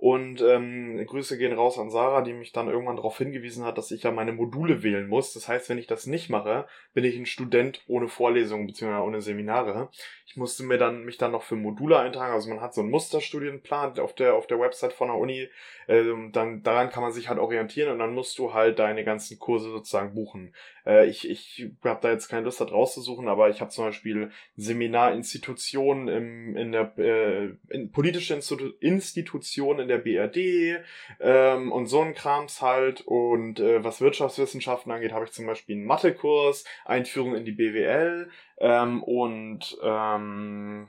[0.00, 3.90] Und ähm, Grüße gehen raus an Sarah, die mich dann irgendwann darauf hingewiesen hat, dass
[3.90, 5.32] ich ja meine Module wählen muss.
[5.32, 9.00] Das heißt, wenn ich das nicht mache, bin ich ein Student ohne Vorlesungen bzw.
[9.00, 9.90] ohne Seminare.
[10.24, 12.32] Ich musste mir dann mich dann noch für Module eintragen.
[12.32, 15.48] Also man hat so einen Musterstudienplan auf der auf der Website von der Uni.
[15.88, 19.40] Ähm, dann daran kann man sich halt orientieren und dann musst du halt deine ganzen
[19.40, 20.54] Kurse sozusagen buchen.
[20.86, 24.30] Äh, ich ich habe da jetzt keine Lust, das rauszusuchen, aber ich habe zum Beispiel
[24.54, 30.84] Seminarinstitutionen im, in der äh, in politische Institu Institutionen in der BRD
[31.20, 33.00] ähm, und so ein Krams halt.
[33.02, 38.30] Und äh, was Wirtschaftswissenschaften angeht, habe ich zum Beispiel einen Mathekurs, Einführung in die BWL
[38.58, 40.88] ähm, und ähm,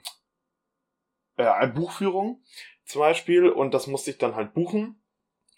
[1.38, 2.44] äh, Buchführung
[2.86, 3.50] zum Beispiel.
[3.50, 5.02] Und das musste ich dann halt buchen.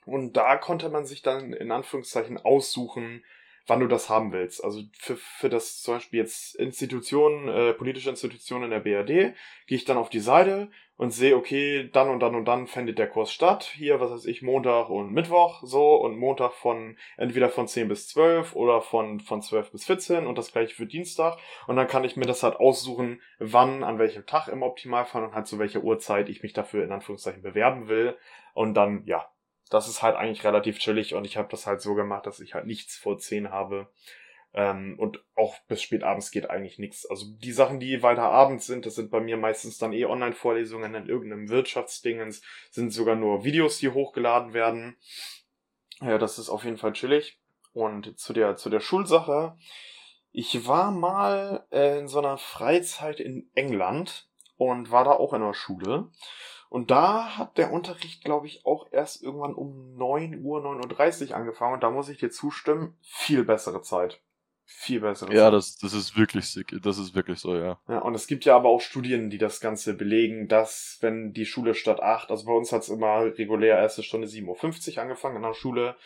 [0.06, 3.24] Und da konnte man sich dann in Anführungszeichen aussuchen,
[3.68, 4.64] wann du das haben willst.
[4.64, 9.36] Also für, für das zum Beispiel jetzt Institutionen, äh, politische Institutionen in der BRD,
[9.68, 10.70] gehe ich dann auf die Seite
[11.02, 13.64] und sehe, okay, dann und dann und dann findet der Kurs statt.
[13.74, 18.08] Hier, was weiß ich, Montag und Mittwoch so und Montag von entweder von 10 bis
[18.10, 21.40] 12 oder von, von 12 bis 14 und das gleiche für Dienstag.
[21.66, 25.34] Und dann kann ich mir das halt aussuchen, wann, an welchem Tag im Optimalfall und
[25.34, 28.16] halt zu welcher Uhrzeit ich mich dafür in Anführungszeichen bewerben will.
[28.54, 29.28] Und dann, ja,
[29.72, 32.54] das ist halt eigentlich relativ chillig und ich habe das halt so gemacht, dass ich
[32.54, 33.90] halt nichts vor 10 habe.
[34.54, 37.10] Ähm, und auch bis spät abends geht eigentlich nichts.
[37.10, 40.94] Also die Sachen, die weiter abends sind, das sind bei mir meistens dann eh Online-Vorlesungen
[40.94, 44.98] in irgendeinem Wirtschaftsdingens, sind sogar nur Videos, die hochgeladen werden.
[46.02, 47.40] Ja, das ist auf jeden Fall chillig.
[47.72, 49.58] Und zu der, zu der Schulsache.
[50.34, 55.42] Ich war mal äh, in so einer Freizeit in England und war da auch in
[55.42, 56.10] der Schule.
[56.72, 61.36] Und da hat der Unterricht, glaube ich, auch erst irgendwann um 9 Uhr, 9.30 Uhr
[61.36, 61.74] angefangen.
[61.74, 64.22] Und da muss ich dir zustimmen, viel bessere Zeit.
[64.64, 65.54] Viel bessere Ja, Zeit.
[65.54, 66.74] das, das ist wirklich sick.
[66.82, 67.78] Das ist wirklich so, ja.
[67.90, 71.46] Ja, und es gibt ja aber auch Studien, die das Ganze belegen, dass wenn die
[71.46, 75.36] Schule statt 8, also bei uns hat es immer regulär erste Stunde 7.50 Uhr angefangen
[75.36, 75.98] in der Schule.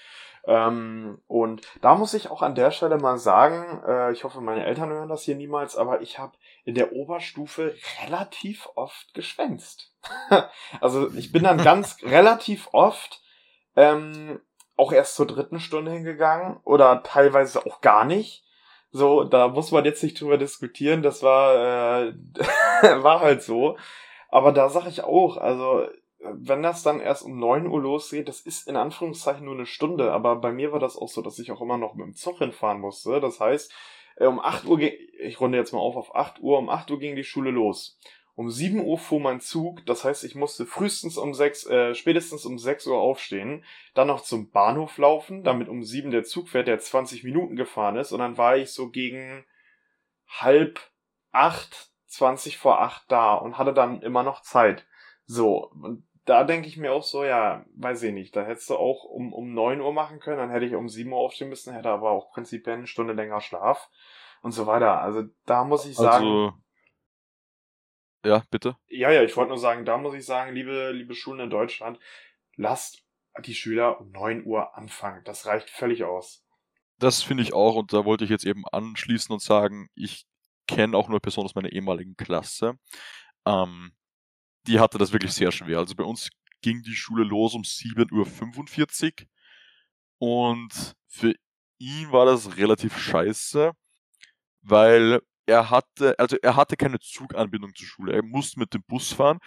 [0.48, 4.66] Ähm, und da muss ich auch an der Stelle mal sagen, äh, ich hoffe, meine
[4.66, 6.34] Eltern hören das hier niemals, aber ich habe
[6.66, 9.92] in der Oberstufe relativ oft geschwänzt.
[10.82, 13.22] also ich bin dann ganz relativ oft
[13.76, 14.40] ähm,
[14.78, 18.44] auch erst zur dritten Stunde hingegangen oder teilweise auch gar nicht.
[18.92, 22.14] So, da muss man jetzt nicht drüber diskutieren, das war, äh,
[23.04, 23.78] war halt so.
[24.30, 25.88] Aber da sag ich auch, also
[26.20, 30.12] wenn das dann erst um neun Uhr losgeht, das ist in Anführungszeichen nur eine Stunde,
[30.12, 32.40] aber bei mir war das auch so, dass ich auch immer noch mit dem Zug
[32.40, 33.20] hinfahren musste.
[33.20, 33.72] Das heißt,
[34.18, 37.00] äh, um acht Uhr, ich runde jetzt mal auf auf acht Uhr, um acht Uhr
[37.00, 38.00] ging die Schule los.
[38.36, 42.46] Um sieben Uhr fuhr mein Zug, das heißt, ich musste frühestens um sechs, äh, spätestens
[42.46, 46.68] um sechs Uhr aufstehen, dann noch zum Bahnhof laufen, damit um sieben der Zug fährt,
[46.68, 49.46] der 20 Minuten gefahren ist, und dann war ich so gegen
[50.28, 50.82] halb
[51.32, 54.86] acht, 20 vor acht da und hatte dann immer noch Zeit.
[55.26, 58.76] So, und da denke ich mir auch so, ja, weiß ich nicht, da hättest du
[58.76, 61.74] auch um, um neun Uhr machen können, dann hätte ich um sieben Uhr aufstehen müssen,
[61.74, 63.90] hätte aber auch prinzipiell eine Stunde länger Schlaf
[64.42, 65.02] und so weiter.
[65.02, 66.26] Also da muss ich sagen.
[66.26, 66.54] Also,
[68.26, 68.76] ja, bitte.
[68.88, 72.00] Ja, ja, ich wollte nur sagen, da muss ich sagen, liebe, liebe Schulen in Deutschland,
[72.56, 73.04] lasst
[73.44, 75.24] die Schüler um neun Uhr anfangen.
[75.26, 76.44] Das reicht völlig aus.
[76.98, 80.26] Das finde ich auch und da wollte ich jetzt eben anschließen und sagen, ich
[80.68, 82.80] kenne auch nur Personen aus meiner ehemaligen Klasse.
[83.46, 83.92] Ähm,
[84.68, 85.80] die hatte das wirklich sehr schwer.
[85.80, 86.30] Also bei uns
[86.62, 89.28] ging die Schule los um 7.45
[90.20, 91.34] Uhr und für
[91.78, 93.72] ihn war das relativ scheiße,
[94.62, 98.14] weil er hatte, also er hatte keine Zuganbindung zur Schule.
[98.14, 99.40] Er musste mit dem Bus fahren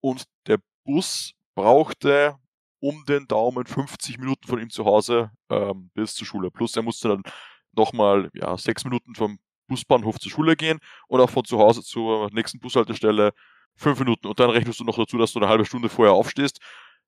[0.00, 2.36] und der Bus brauchte
[2.80, 6.50] um den Daumen 50 Minuten von ihm zu Hause ähm, bis zur Schule.
[6.50, 7.22] Plus er musste dann
[7.72, 12.30] nochmal ja, sechs Minuten vom Busbahnhof zur Schule gehen und auch von zu Hause zur
[12.32, 13.32] nächsten Bushaltestelle
[13.78, 16.60] fünf Minuten und dann rechnest du noch dazu, dass du eine halbe Stunde vorher aufstehst.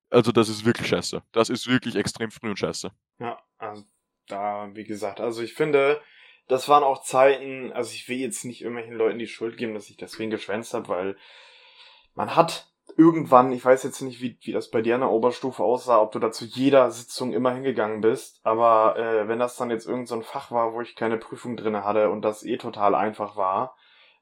[0.09, 1.21] Also das ist wirklich scheiße.
[1.31, 2.91] Das ist wirklich extrem früh und scheiße.
[3.19, 3.83] Ja, also
[4.27, 6.01] da, wie gesagt, also ich finde,
[6.47, 9.89] das waren auch Zeiten, also ich will jetzt nicht irgendwelchen Leuten die Schuld geben, dass
[9.89, 11.17] ich deswegen geschwänzt habe, weil
[12.13, 15.63] man hat irgendwann, ich weiß jetzt nicht, wie, wie das bei dir in der Oberstufe
[15.63, 19.69] aussah, ob du da zu jeder Sitzung immer hingegangen bist, aber äh, wenn das dann
[19.69, 22.95] jetzt irgendein so Fach war, wo ich keine Prüfung drinne hatte und das eh total
[22.95, 23.77] einfach war,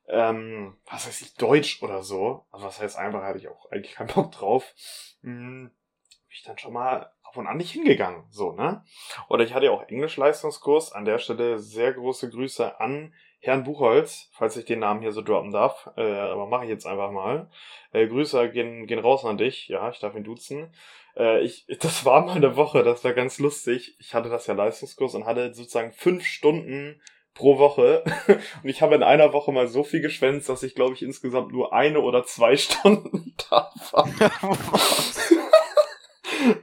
[0.09, 3.95] ähm, was weiß ich, Deutsch oder so, also was heißt einfach, hatte ich auch eigentlich
[3.95, 4.73] keinen Bock drauf,
[5.21, 8.83] hm, bin ich dann schon mal ab und an nicht hingegangen, so, ne?
[9.29, 14.29] Oder ich hatte ja auch Englisch-Leistungskurs, an der Stelle sehr große Grüße an Herrn Buchholz,
[14.33, 17.49] falls ich den Namen hier so droppen darf, äh, aber mache ich jetzt einfach mal.
[17.93, 20.73] Äh, Grüße gehen, gehen raus an dich, ja, ich darf ihn duzen.
[21.15, 23.95] Äh, ich, das war mal eine Woche, das war ganz lustig.
[23.99, 27.01] Ich hatte das ja Leistungskurs und hatte sozusagen fünf Stunden
[27.33, 28.03] pro Woche.
[28.63, 31.51] Und ich habe in einer Woche mal so viel geschwänzt, dass ich, glaube ich, insgesamt
[31.51, 34.09] nur eine oder zwei Stunden da war.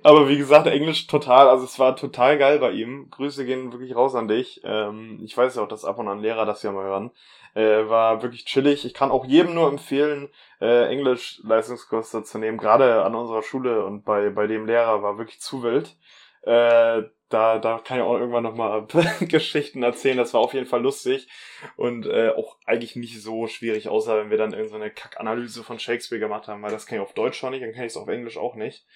[0.03, 3.11] Aber wie gesagt, Englisch total, also es war total geil bei ihm.
[3.11, 4.61] Grüße gehen wirklich raus an dich.
[4.65, 7.11] Ähm, ich weiß ja auch, dass ab und an Lehrer das ja mal hören.
[7.55, 8.85] Äh, war wirklich chillig.
[8.85, 10.29] Ich kann auch jedem nur empfehlen,
[10.61, 12.59] äh, Englisch-Leistungskurse zu nehmen.
[12.59, 15.97] Gerade an unserer Schule und bei, bei dem Lehrer war wirklich zu wild.
[16.43, 18.87] Äh, da, da kann ich auch irgendwann nochmal
[19.21, 20.17] Geschichten erzählen.
[20.17, 21.29] Das war auf jeden Fall lustig
[21.77, 26.21] und äh, auch eigentlich nicht so schwierig, außer wenn wir dann irgendeine Kackanalyse von Shakespeare
[26.21, 28.09] gemacht haben, weil das kann ich auf Deutsch schon nicht, dann kann ich es auf
[28.09, 28.87] Englisch auch nicht.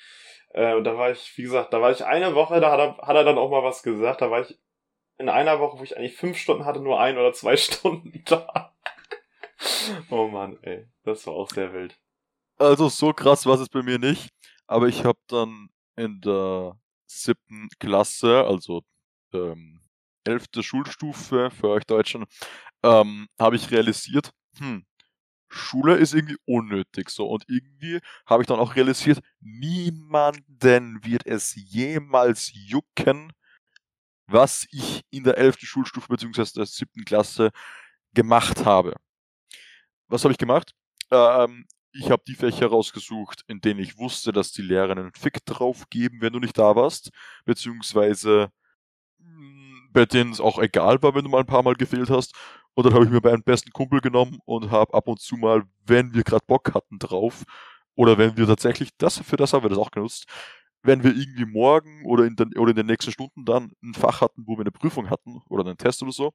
[0.50, 3.06] Äh, und da war ich, wie gesagt, da war ich eine Woche, da hat er,
[3.06, 4.20] hat er dann auch mal was gesagt.
[4.20, 4.58] Da war ich
[5.18, 8.74] in einer Woche, wo ich eigentlich fünf Stunden hatte, nur ein oder zwei Stunden da.
[10.10, 11.98] oh Mann, ey, das war auch sehr wild.
[12.58, 14.28] Also so krass war es bei mir nicht,
[14.66, 16.79] aber ich habe dann in der
[17.10, 18.82] siebten Klasse, also
[19.32, 19.80] ähm,
[20.24, 22.26] elfte Schulstufe für euch Deutschen,
[22.82, 24.84] ähm, habe ich realisiert, hm,
[25.48, 27.28] Schule ist irgendwie unnötig so.
[27.28, 33.32] Und irgendwie habe ich dann auch realisiert, niemanden wird es jemals jucken,
[34.26, 35.66] was ich in der 11.
[35.66, 36.44] Schulstufe bzw.
[36.54, 37.04] der 7.
[37.04, 37.50] Klasse
[38.14, 38.94] gemacht habe.
[40.08, 40.72] Was habe ich gemacht?
[41.10, 45.44] Ähm, ich habe die Fächer rausgesucht, in denen ich wusste, dass die Lehrer einen Fick
[45.44, 47.10] drauf geben, wenn du nicht da warst,
[47.44, 48.50] beziehungsweise
[49.18, 52.34] mm, bei denen es auch egal war, wenn du mal ein paar Mal gefehlt hast.
[52.74, 55.64] Und dann habe ich mir meinen besten Kumpel genommen und habe ab und zu mal,
[55.86, 57.44] wenn wir gerade Bock hatten drauf,
[57.96, 60.26] oder wenn wir tatsächlich, das, für das haben wir das auch genutzt,
[60.82, 64.20] wenn wir irgendwie morgen oder in, den, oder in den nächsten Stunden dann ein Fach
[64.22, 66.32] hatten, wo wir eine Prüfung hatten oder einen Test oder so,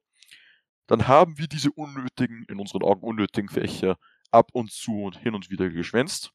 [0.87, 3.97] dann haben wir diese unnötigen, in unseren Augen unnötigen Fächer
[4.35, 6.31] ab und zu und hin und wieder geschwänzt,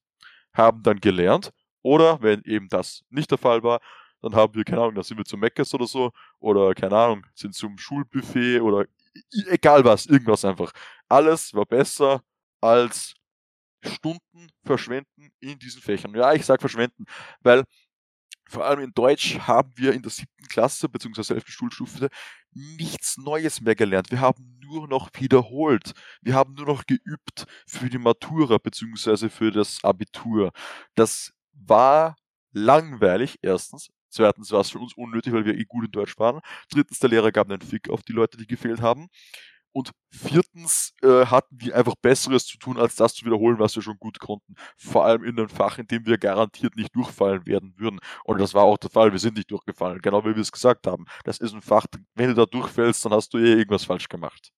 [0.55, 3.81] haben dann gelernt oder wenn eben das nicht der Fall war,
[4.23, 7.27] dann haben wir, keine Ahnung, dann sind wir zum Meckes oder so oder keine Ahnung,
[7.35, 8.87] sind zum Schulbuffet oder
[9.49, 10.73] egal was, irgendwas einfach.
[11.09, 12.23] Alles war besser
[12.61, 13.15] als
[13.85, 16.15] Stunden verschwenden in diesen Fächern.
[16.15, 17.05] Ja, ich sage verschwenden,
[17.43, 17.65] weil
[18.51, 21.35] vor allem in Deutsch haben wir in der siebten Klasse bzw.
[21.35, 22.09] elften Schulstufe
[22.53, 24.11] nichts Neues mehr gelernt.
[24.11, 25.93] Wir haben nur noch wiederholt.
[26.21, 29.29] Wir haben nur noch geübt für die Matura bzw.
[29.29, 30.51] für das Abitur.
[30.95, 32.17] Das war
[32.53, 33.89] langweilig, erstens.
[34.09, 36.41] Zweitens war es für uns unnötig, weil wir eh gut in Deutsch waren.
[36.71, 39.09] Drittens, der Lehrer gab einen Fick auf die Leute, die gefehlt haben.
[39.73, 43.83] Und viertens äh, hatten wir einfach Besseres zu tun, als das zu wiederholen, was wir
[43.83, 44.55] schon gut konnten.
[44.77, 48.01] Vor allem in einem Fach, in dem wir garantiert nicht durchfallen werden würden.
[48.25, 50.87] Und das war auch der Fall, wir sind nicht durchgefallen, genau wie wir es gesagt
[50.87, 51.05] haben.
[51.25, 54.53] Das ist ein Fach, wenn du da durchfällst, dann hast du eh irgendwas falsch gemacht.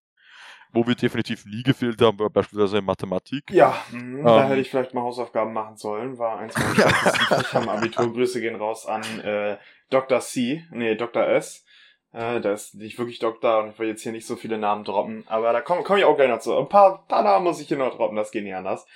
[0.74, 3.50] Wo wir definitiv nie gefehlt haben, war beispielsweise in Mathematik.
[3.50, 6.16] Ja, ähm, da hätte ich vielleicht mal Hausaufgaben machen sollen.
[6.16, 8.10] War eins meiner Fächer am Abitur.
[8.10, 9.58] Grüße gehen raus an äh,
[9.90, 10.20] Dr.
[10.20, 11.26] C, nee, Dr.
[11.26, 11.66] S.
[12.12, 14.84] Äh, da ist nicht wirklich Doktor und ich will jetzt hier nicht so viele Namen
[14.84, 16.56] droppen, aber da komme komm ich auch gleich noch zu.
[16.56, 18.86] Ein paar, paar Namen muss ich hier noch droppen, das geht nicht anders.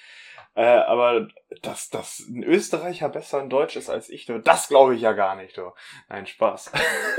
[0.55, 1.29] Äh, aber
[1.63, 5.13] dass, dass ein Österreicher besser in Deutsch ist als ich, du, das glaube ich ja
[5.13, 5.73] gar nicht, du.
[6.09, 6.73] Nein, Spaß.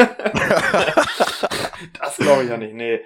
[1.99, 3.01] das glaube ich ja nicht, nee.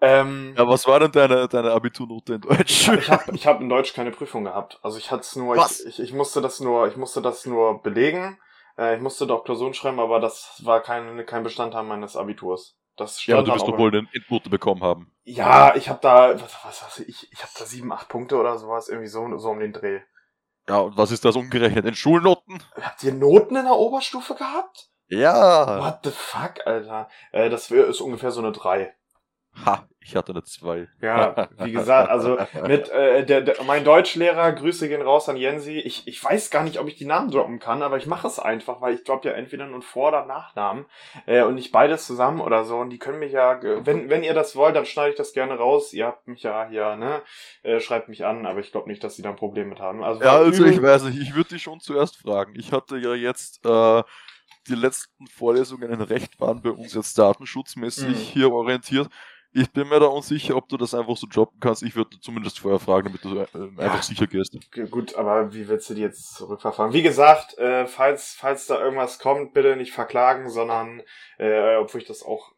[0.00, 2.88] Ähm, ja, was war denn deine, deine Abiturnote in Deutsch?
[2.88, 4.78] Ich habe ich hab in Deutsch keine Prüfung gehabt.
[4.82, 7.82] Also ich hatte es nur, ich, ich, ich, musste das nur, ich musste das nur
[7.82, 8.38] belegen.
[8.78, 12.78] Äh, ich musste doch Klausuren schreiben, aber das war kein, kein Bestandteil meines Abiturs.
[12.96, 15.12] Das ja, aber du wirst doch wohl eine Endnote bekommen haben.
[15.24, 18.58] Ja, ich habe da, was, was was ich, ich habe da sieben, acht Punkte oder
[18.58, 20.00] sowas, irgendwie so, so um den Dreh.
[20.68, 21.86] Ja, und was ist das umgerechnet?
[21.86, 22.62] In Schulnoten?
[22.80, 24.90] Habt ihr Noten in der Oberstufe gehabt?
[25.06, 25.80] Ja.
[25.80, 27.08] What the fuck, Alter?
[27.32, 28.94] Äh, das ist ungefähr so eine drei.
[29.64, 30.88] Ha, ich hatte eine 2.
[31.00, 35.78] Ja, wie gesagt, also mit äh, der, der, mein Deutschlehrer, Grüße gehen raus an Jensi.
[35.78, 38.38] Ich, ich weiß gar nicht, ob ich die Namen droppen kann, aber ich mache es
[38.38, 40.86] einfach, weil ich droppe ja entweder nur Vor- oder Nachnamen
[41.26, 42.78] äh, und nicht beides zusammen oder so.
[42.78, 45.54] Und die können mich ja, wenn, wenn ihr das wollt, dann schneide ich das gerne
[45.54, 45.92] raus.
[45.92, 47.22] Ihr habt mich ja hier, ne?
[47.62, 50.02] Äh, schreibt mich an, aber ich glaube nicht, dass sie da ein Problem mit haben.
[50.02, 52.54] Also, ja, also ich weiß nicht, ich würde dich schon zuerst fragen.
[52.56, 54.02] Ich hatte ja jetzt äh,
[54.68, 58.14] die letzten Vorlesungen in Recht waren bei uns jetzt datenschutzmäßig mhm.
[58.14, 59.08] hier orientiert.
[59.52, 61.82] Ich bin mir da unsicher, ob du das einfach so droppen kannst.
[61.82, 64.56] Ich würde zumindest vorher fragen, damit du äh, einfach ja, sicher gehst.
[64.90, 66.92] Gut, aber wie willst du die jetzt zurückverfahren?
[66.92, 71.02] Wie gesagt, äh, falls, falls da irgendwas kommt, bitte nicht verklagen, sondern,
[71.38, 72.52] äh, obwohl ich das auch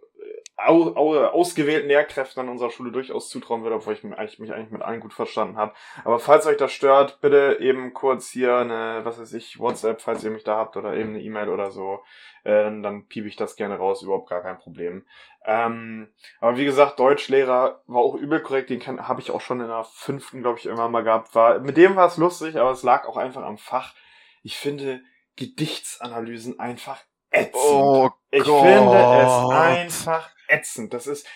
[0.67, 4.53] au, au, ausgewählten Lehrkräften an unserer Schule durchaus zutrauen würde, obwohl ich mich eigentlich, mich
[4.53, 5.73] eigentlich mit allen gut verstanden habe.
[6.05, 10.25] Aber falls euch das stört, bitte eben kurz hier eine, was weiß ich, WhatsApp, falls
[10.25, 12.03] ihr mich da habt, oder eben eine E-Mail oder so,
[12.45, 15.07] äh, dann piep ich das gerne raus, überhaupt gar kein Problem.
[15.45, 16.09] Ähm,
[16.41, 19.85] aber wie gesagt, Deutschlehrer war auch übel korrekt, den habe ich auch schon in der
[19.85, 21.35] fünften, glaube ich, irgendwann mal gehabt.
[21.35, 23.95] War, mit dem war es lustig, aber es lag auch einfach am Fach.
[24.43, 25.01] Ich finde
[25.37, 27.55] Gedichtsanalysen einfach ätzend.
[27.55, 28.63] Oh ich Gott.
[28.63, 30.93] finde es einfach ätzend.
[30.93, 31.27] Das ist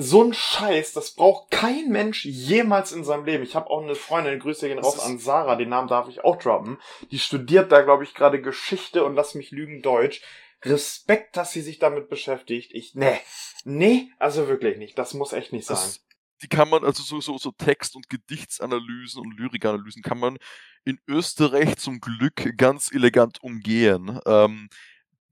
[0.00, 3.42] so ein Scheiß, das braucht kein Mensch jemals in seinem Leben.
[3.42, 6.36] Ich habe auch eine Freundin, Grüße gehen raus an Sarah, den Namen darf ich auch
[6.36, 6.78] droppen.
[7.10, 10.22] Die studiert da, glaube ich, gerade Geschichte und lass mich lügen Deutsch.
[10.64, 12.72] Respekt, dass sie sich damit beschäftigt.
[12.74, 13.18] Ich, nee,
[13.64, 14.98] nee, also wirklich nicht.
[14.98, 15.76] Das muss echt nicht sein.
[15.76, 16.04] Das,
[16.42, 20.38] die kann man, also so, so, so Text- und Gedichtsanalysen und Lyrikanalysen kann man
[20.84, 24.20] in Österreich zum Glück ganz elegant umgehen.
[24.26, 24.68] Ähm,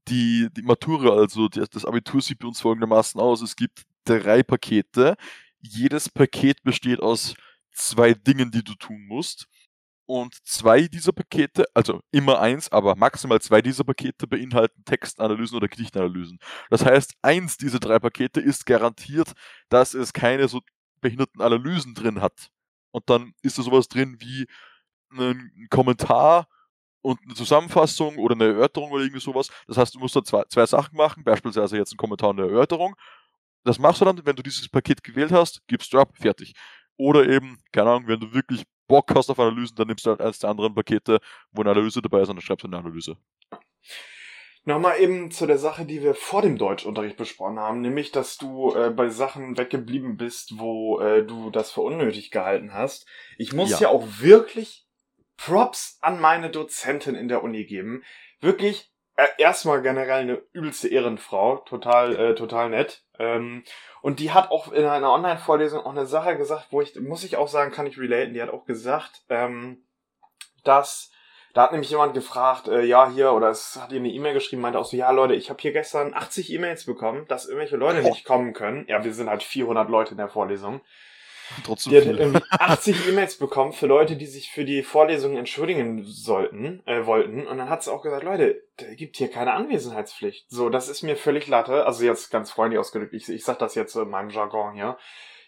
[0.07, 3.41] die, die Matura, also die, das Abitur sieht bei uns folgendermaßen aus.
[3.41, 5.15] Es gibt drei Pakete.
[5.59, 7.35] Jedes Paket besteht aus
[7.73, 9.47] zwei Dingen, die du tun musst.
[10.05, 15.67] Und zwei dieser Pakete, also immer eins, aber maximal zwei dieser Pakete beinhalten Textanalysen oder
[15.67, 16.39] Gedichtanalysen.
[16.69, 19.33] Das heißt, eins dieser drei Pakete ist garantiert,
[19.67, 20.61] dass es keine so
[21.01, 22.49] behinderten Analysen drin hat.
[22.91, 24.47] Und dann ist da sowas drin wie
[25.11, 26.47] ein Kommentar
[27.01, 29.49] und eine Zusammenfassung oder eine Erörterung oder irgendwie sowas.
[29.67, 32.49] Das heißt, du musst da zwei, zwei Sachen machen, beispielsweise jetzt ein Kommentar und eine
[32.49, 32.95] Erörterung.
[33.63, 36.53] Das machst du dann, wenn du dieses Paket gewählt hast, gibst du ab, fertig.
[36.97, 40.21] Oder eben, keine Ahnung, wenn du wirklich Bock hast auf Analysen, dann nimmst du halt
[40.21, 41.19] eines der anderen Pakete,
[41.51, 43.17] wo eine Analyse dabei ist und dann schreibst du eine Analyse.
[44.63, 48.73] Nochmal eben zu der Sache, die wir vor dem Deutschunterricht besprochen haben, nämlich, dass du
[48.75, 53.07] äh, bei Sachen weggeblieben bist, wo äh, du das für unnötig gehalten hast.
[53.37, 54.86] Ich muss ja, ja auch wirklich
[55.37, 58.03] Props an meine Dozentin in der Uni geben.
[58.41, 63.03] Wirklich äh, erstmal generell eine übelste Ehrenfrau, total, äh, total nett.
[63.17, 63.63] Ähm,
[64.01, 67.37] und die hat auch in einer Online-Vorlesung auch eine Sache gesagt, wo ich, muss ich
[67.37, 69.83] auch sagen, kann ich relaten, die hat auch gesagt, ähm,
[70.63, 71.11] dass
[71.57, 74.61] da hat nämlich jemand gefragt, äh, ja, hier, oder es hat ihr eine E-Mail geschrieben,
[74.61, 78.03] meinte auch so, ja, Leute, ich habe hier gestern 80 E-Mails bekommen, dass irgendwelche Leute
[78.03, 78.85] nicht kommen können.
[78.87, 80.81] Ja, wir sind halt 400 Leute in der Vorlesung.
[81.63, 86.03] Trotzdem die hat irgendwie 80 E-Mails bekommen für Leute, die sich für die Vorlesungen entschuldigen
[86.03, 87.47] sollten, äh, wollten.
[87.47, 90.49] Und dann hat sie auch gesagt, Leute, der gibt hier keine Anwesenheitspflicht.
[90.49, 91.85] So, das ist mir völlig Latte.
[91.85, 94.97] Also jetzt ganz freundlich ausgedrückt, ich, ich sag das jetzt in meinem Jargon hier.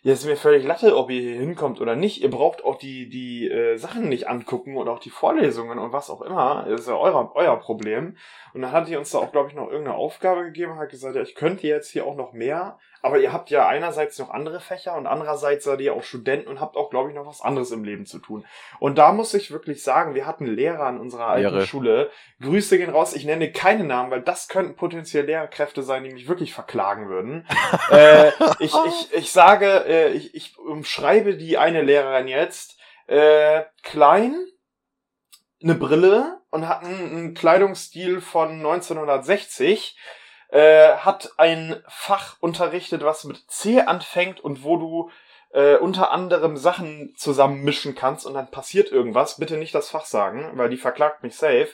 [0.02, 2.22] Jetzt ist mir völlig Latte, ob ihr hier hinkommt oder nicht.
[2.22, 6.10] Ihr braucht auch die, die äh, Sachen nicht angucken und auch die Vorlesungen und was
[6.10, 6.66] auch immer.
[6.70, 8.16] Das ist ja euer, euer Problem.
[8.54, 10.90] Und dann hat die uns da auch, glaube ich, noch irgendeine Aufgabe gegeben und hat
[10.90, 14.30] gesagt, ja, ich könnte jetzt hier auch noch mehr aber ihr habt ja einerseits noch
[14.30, 17.42] andere Fächer und andererseits seid ihr auch Studenten und habt auch, glaube ich, noch was
[17.42, 18.46] anderes im Leben zu tun.
[18.80, 21.66] Und da muss ich wirklich sagen, wir hatten Lehrer an unserer alten Lehre.
[21.66, 22.12] Schule.
[22.42, 23.14] Grüße gehen raus.
[23.14, 27.48] Ich nenne keine Namen, weil das könnten potenziell Lehrkräfte sein, die mich wirklich verklagen würden.
[27.92, 32.78] äh, ich, ich, ich sage, äh, ich, ich umschreibe die eine Lehrerin jetzt.
[33.08, 34.36] Äh, klein,
[35.64, 39.98] eine Brille und hat einen, einen Kleidungsstil von 1960
[40.50, 45.12] äh, hat ein Fach unterrichtet, was mit C anfängt und wo du
[45.52, 49.38] äh, unter anderem Sachen zusammenmischen kannst und dann passiert irgendwas.
[49.38, 51.70] Bitte nicht das Fach sagen, weil die verklagt mich safe.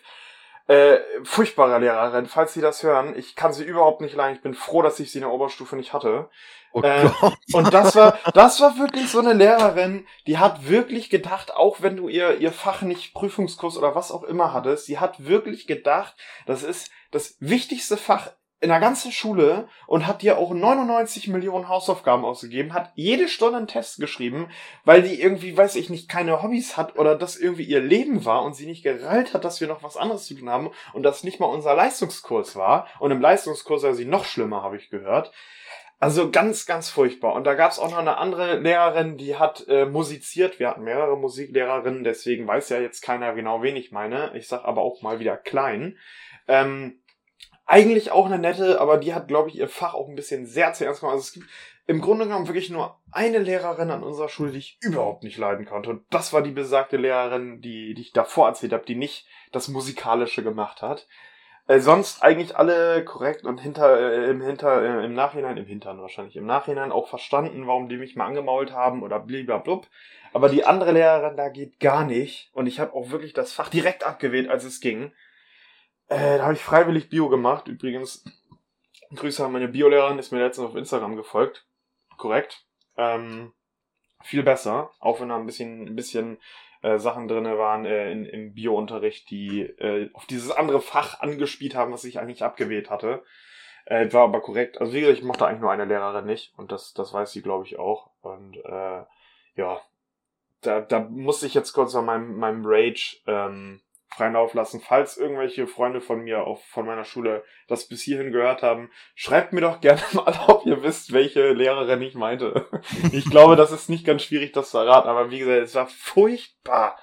[0.68, 3.16] Äh, furchtbare Lehrerin, falls Sie das hören.
[3.16, 4.36] Ich kann sie überhaupt nicht leiden.
[4.36, 6.28] Ich bin froh, dass ich sie in der Oberstufe nicht hatte.
[6.74, 7.08] Oh äh,
[7.54, 11.96] und das war, das war wirklich so eine Lehrerin, die hat wirklich gedacht, auch wenn
[11.96, 16.16] du ihr, ihr Fach nicht Prüfungskurs oder was auch immer hattest, sie hat wirklich gedacht,
[16.48, 18.32] das ist das wichtigste Fach
[18.65, 23.58] in der ganzen Schule und hat dir auch 99 Millionen Hausaufgaben ausgegeben, hat jede Stunde
[23.58, 24.49] einen Test geschrieben,
[24.84, 28.43] weil die irgendwie, weiß ich nicht, keine Hobbys hat oder das irgendwie ihr Leben war
[28.43, 31.23] und sie nicht gerallt hat, dass wir noch was anderes zu tun haben und das
[31.23, 32.88] nicht mal unser Leistungskurs war.
[32.99, 35.32] Und im Leistungskurs war sie noch schlimmer, habe ich gehört.
[35.99, 37.34] Also ganz, ganz furchtbar.
[37.34, 40.60] Und da gab es auch noch eine andere Lehrerin, die hat äh, musiziert.
[40.60, 44.36] Wir hatten mehrere Musiklehrerinnen, deswegen weiß ja jetzt keiner genau, wen ich meine.
[44.36, 45.97] Ich sag aber auch mal wieder klein.
[46.47, 46.99] Ähm,
[47.65, 50.73] eigentlich auch eine nette, aber die hat, glaube ich, ihr Fach auch ein bisschen sehr
[50.73, 51.17] zu ernst genommen.
[51.17, 51.47] Also es gibt
[51.88, 55.65] im Grunde genommen wirklich nur eine Lehrerin an unserer Schule, die ich überhaupt nicht leiden
[55.65, 55.89] konnte.
[55.89, 59.67] Und das war die besagte Lehrerin, die, die ich davor erzählt habe, die nicht das
[59.67, 61.08] Musikalische gemacht hat.
[61.67, 65.99] Äh, sonst eigentlich alle korrekt und hinter, äh, im hinter, äh, im Nachhinein, im Hintern
[65.99, 69.88] wahrscheinlich, im Nachhinein auch verstanden, warum die mich mal angemault haben oder bliblablub.
[70.34, 72.49] Aber die andere Lehrerin da geht gar nicht.
[72.54, 75.12] Und ich habe auch wirklich das Fach direkt abgewählt, als es ging.
[76.08, 77.68] Äh, da habe ich freiwillig Bio gemacht.
[77.68, 78.24] Übrigens,
[79.13, 81.65] Grüße an meine Biolehrerin, ist mir letztens auf Instagram gefolgt.
[82.18, 82.65] Korrekt.
[82.98, 83.54] Ähm,
[84.24, 86.38] viel besser, auch wenn da ein bisschen, ein bisschen
[86.82, 91.75] äh, Sachen drinne waren äh, in, im Bio-Unterricht, die äh, auf dieses andere Fach angespielt
[91.75, 93.23] haben, was ich eigentlich abgewählt hatte.
[93.86, 94.82] Äh, war aber korrekt.
[94.82, 97.42] Also wie gesagt, ich mochte eigentlich nur eine Lehrerin nicht und das, das weiß sie,
[97.42, 98.10] glaube ich, auch.
[98.21, 99.04] Und äh,
[99.56, 99.82] ja,
[100.62, 103.82] da, da muss ich jetzt kurz an meinem, meinem Rage ähm,
[104.16, 104.80] freien Lauf lassen.
[104.80, 109.54] Falls irgendwelche Freunde von mir auf, von meiner Schule das bis hierhin gehört haben, schreibt
[109.54, 112.68] mir doch gerne mal, ob ihr wisst, welche Lehrerin ich meinte.
[113.12, 115.88] Ich glaube, das ist nicht ganz schwierig, das zu erraten, aber wie gesagt, es war
[115.88, 116.98] furchtbar.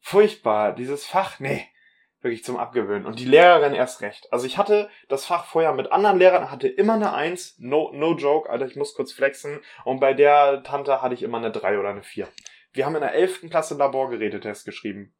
[0.00, 0.74] Furchtbar.
[0.74, 1.66] Dieses Fach, nee.
[2.20, 3.06] Wirklich zum Abgewöhnen.
[3.06, 4.28] Und die Lehrerin erst recht.
[4.32, 7.56] Also ich hatte das Fach vorher mit anderen Lehrern, hatte immer eine Eins.
[7.58, 9.60] No, no joke, Alter, ich muss kurz flexen.
[9.84, 12.28] Und bei der Tante hatte ich immer eine Drei oder eine Vier.
[12.72, 15.14] Wir haben in der elften Klasse Laborgerätetest geschrieben.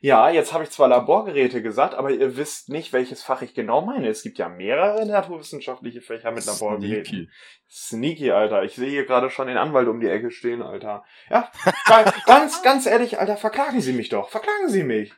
[0.00, 3.80] Ja, jetzt habe ich zwar Laborgeräte gesagt, aber ihr wisst nicht, welches Fach ich genau
[3.80, 4.08] meine.
[4.08, 7.04] Es gibt ja mehrere naturwissenschaftliche Fächer mit Laborgeräten.
[7.04, 7.30] Sneaky.
[7.68, 8.62] Sneaky, Alter.
[8.62, 11.04] Ich sehe hier gerade schon den Anwalt um die Ecke stehen, Alter.
[11.30, 11.50] Ja,
[12.26, 14.28] ganz, ganz ehrlich, Alter, verklagen Sie mich doch.
[14.28, 15.12] Verklagen Sie mich.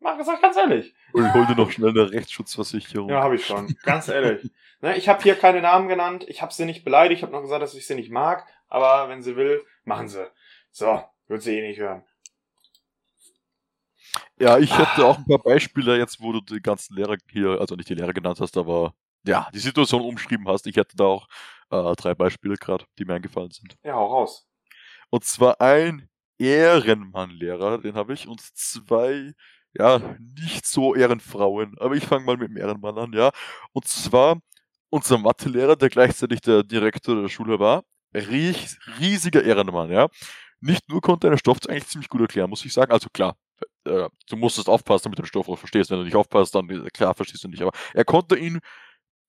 [0.00, 0.94] Mach gesagt, ganz ehrlich.
[1.12, 3.08] Und hol dir noch schnell eine Rechtsschutzversicherung.
[3.08, 3.74] Ja, habe ich schon.
[3.82, 4.50] Ganz ehrlich.
[4.82, 6.26] ne, ich habe hier keine Namen genannt.
[6.28, 7.18] Ich habe sie nicht beleidigt.
[7.18, 8.46] Ich habe noch gesagt, dass ich sie nicht mag.
[8.68, 10.26] Aber wenn sie will, machen sie.
[10.70, 12.04] So, wird sie eh nicht hören.
[14.38, 17.74] Ja, ich hätte auch ein paar Beispiele jetzt, wo du die ganzen Lehrer hier, also
[17.74, 18.92] nicht die Lehrer genannt hast, aber
[19.26, 20.66] ja, die Situation umschrieben hast.
[20.66, 21.26] Ich hätte da auch
[21.70, 23.76] äh, drei Beispiele gerade, die mir eingefallen sind.
[23.82, 24.46] Ja, hau raus.
[25.10, 26.08] Und zwar ein
[26.38, 29.32] Ehrenmann-Lehrer, den habe ich, und zwei,
[29.74, 30.00] ja,
[30.38, 31.76] nicht so Ehrenfrauen.
[31.78, 33.30] Aber ich fange mal mit dem Ehrenmann an, ja.
[33.72, 34.38] Und zwar
[34.90, 37.84] unser Mathelehrer, der gleichzeitig der Direktor der Schule war,
[38.14, 40.08] ries riesiger Ehrenmann, ja.
[40.60, 42.92] Nicht nur konnte er den Stoff eigentlich ziemlich gut erklären, muss ich sagen.
[42.92, 43.36] Also klar,
[43.84, 45.90] äh, du musstest aufpassen, damit du den Stoff auch verstehst.
[45.90, 47.62] Wenn du nicht aufpasst, dann äh, klar verstehst du nicht.
[47.62, 48.60] Aber er konnte ihn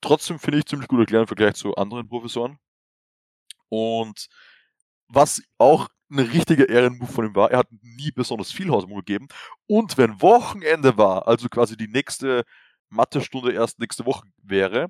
[0.02, 2.60] trotzdem, finde ich, ziemlich gut erklären im Vergleich zu anderen Professoren.
[3.70, 4.28] Und
[5.08, 9.28] was auch ein richtiger Ehrenmove von ihm war, er hat nie besonders viel Hausübung gegeben.
[9.68, 12.44] Und wenn Wochenende war, also quasi die nächste
[12.90, 14.88] Mathestunde erst nächste Woche wäre,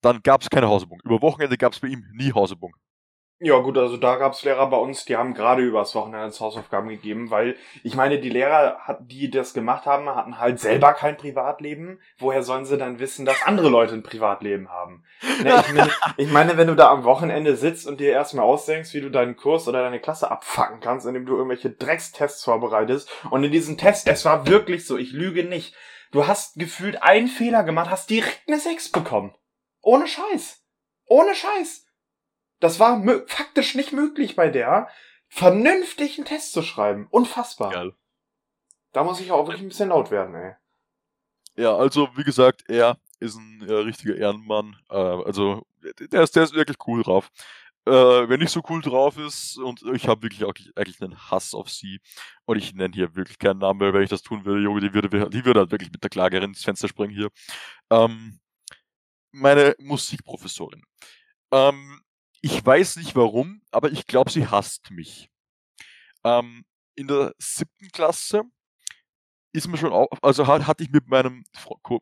[0.00, 1.00] dann gab es keine Hausübung.
[1.04, 2.74] Über Wochenende gab es bei ihm nie Hausübung.
[3.42, 7.30] Ja gut, also da gab's Lehrer bei uns, die haben gerade übers Wochenende Hausaufgaben gegeben,
[7.30, 12.02] weil ich meine, die Lehrer, die das gemacht haben, hatten halt selber kein Privatleben.
[12.18, 15.04] Woher sollen sie dann wissen, dass andere Leute ein Privatleben haben?
[15.42, 18.92] Ne, ich, meine, ich meine, wenn du da am Wochenende sitzt und dir erstmal ausdenkst,
[18.92, 23.42] wie du deinen Kurs oder deine Klasse abfacken kannst, indem du irgendwelche Dreckstests vorbereitest und
[23.42, 25.74] in diesem Test, es war wirklich so, ich lüge nicht,
[26.12, 29.34] du hast gefühlt einen Fehler gemacht, hast direkt eine 6 bekommen.
[29.80, 30.62] Ohne Scheiß.
[31.06, 31.86] Ohne Scheiß.
[32.60, 34.88] Das war faktisch nicht möglich bei der,
[35.28, 37.06] vernünftig einen Test zu schreiben.
[37.10, 37.72] Unfassbar.
[37.72, 37.94] Geil.
[38.92, 40.54] Da muss ich auch wirklich ein bisschen laut werden, ey.
[41.56, 44.76] Ja, also wie gesagt, er ist ein äh, richtiger Ehrenmann.
[44.90, 45.66] Äh, also
[46.12, 47.30] der ist, der ist wirklich cool drauf.
[47.86, 51.54] Äh, wenn nicht so cool drauf ist und ich habe wirklich auch eigentlich einen Hass
[51.54, 52.00] auf sie
[52.44, 54.92] und ich nenne hier wirklich keinen Namen, weil wenn ich das tun würde, Junge, die
[54.92, 57.30] würde, die würde halt wirklich mit der Klagerin ins Fenster springen hier.
[57.90, 58.38] Ähm,
[59.32, 60.82] meine Musikprofessorin.
[61.52, 62.00] Ähm,
[62.40, 65.30] ich weiß nicht warum, aber ich glaube, sie hasst mich.
[66.24, 66.64] Ähm,
[66.94, 68.42] in der siebten Klasse
[69.52, 71.44] ist mir schon auch, also hat, hatte ich mit meinem,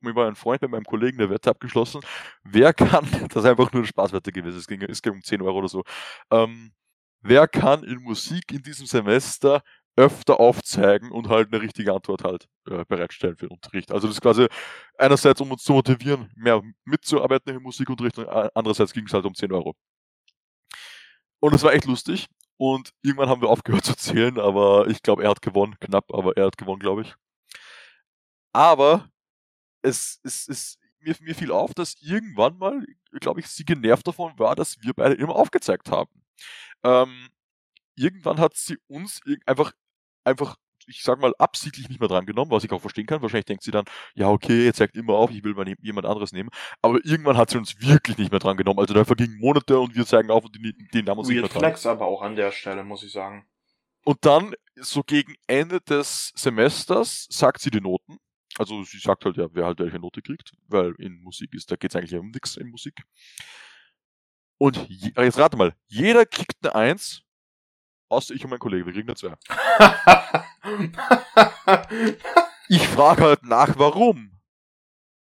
[0.03, 2.01] mit meinem Freund, mit meinem Kollegen eine Wette abgeschlossen,
[2.43, 5.43] wer kann, das ist einfach nur eine Spaßwette gewesen, es ging, es ging um 10
[5.43, 5.83] Euro oder so,
[6.31, 6.73] ähm,
[7.21, 9.63] wer kann in Musik in diesem Semester
[9.97, 13.91] öfter aufzeigen und halt eine richtige Antwort halt äh, bereitstellen für den Unterricht.
[13.91, 14.47] Also das ist quasi
[14.97, 19.35] einerseits, um uns zu motivieren, mehr mitzuarbeiten im Musikunterricht und andererseits ging es halt um
[19.35, 19.75] 10 Euro.
[21.41, 22.29] Und es war echt lustig.
[22.57, 25.77] Und irgendwann haben wir aufgehört zu zählen, aber ich glaube, er hat gewonnen.
[25.81, 27.15] Knapp, aber er hat gewonnen, glaube ich.
[28.53, 29.09] Aber
[29.83, 32.85] es, es, es mir, mir fiel auf, dass irgendwann mal,
[33.21, 36.11] glaube ich, sie genervt davon war, dass wir beide immer aufgezeigt haben.
[36.83, 37.29] Ähm,
[37.95, 39.73] irgendwann hat sie uns einfach,
[40.25, 40.57] einfach
[40.89, 43.23] ich sag mal, absichtlich nicht mehr dran genommen, was ich auch verstehen kann.
[43.23, 43.85] Wahrscheinlich denkt sie dann,
[44.15, 46.51] ja, okay, jetzt zeigt immer auf, ich will mal jemand anderes nehmen.
[46.83, 48.79] Aber irgendwann hat sie uns wirklich nicht mehr dran genommen.
[48.81, 51.49] Also da vergingen Monate und wir zeigen auf und die, die nahmen uns nicht mehr
[51.49, 51.61] dran.
[51.61, 53.47] Flex aber auch an der Stelle, muss ich sagen.
[54.05, 58.19] Und dann, so gegen Ende des Semesters, sagt sie die Noten.
[58.57, 61.77] Also sie sagt halt, ja, wer halt welche Note kriegt, weil in Musik ist, da
[61.77, 63.03] geht es eigentlich um nichts in Musik.
[64.59, 67.23] Und je, jetzt rate mal, jeder kriegt eine Eins,
[68.09, 69.37] außer ich und mein Kollege, wir kriegen eine Zwei.
[72.69, 74.39] ich frage halt nach, warum.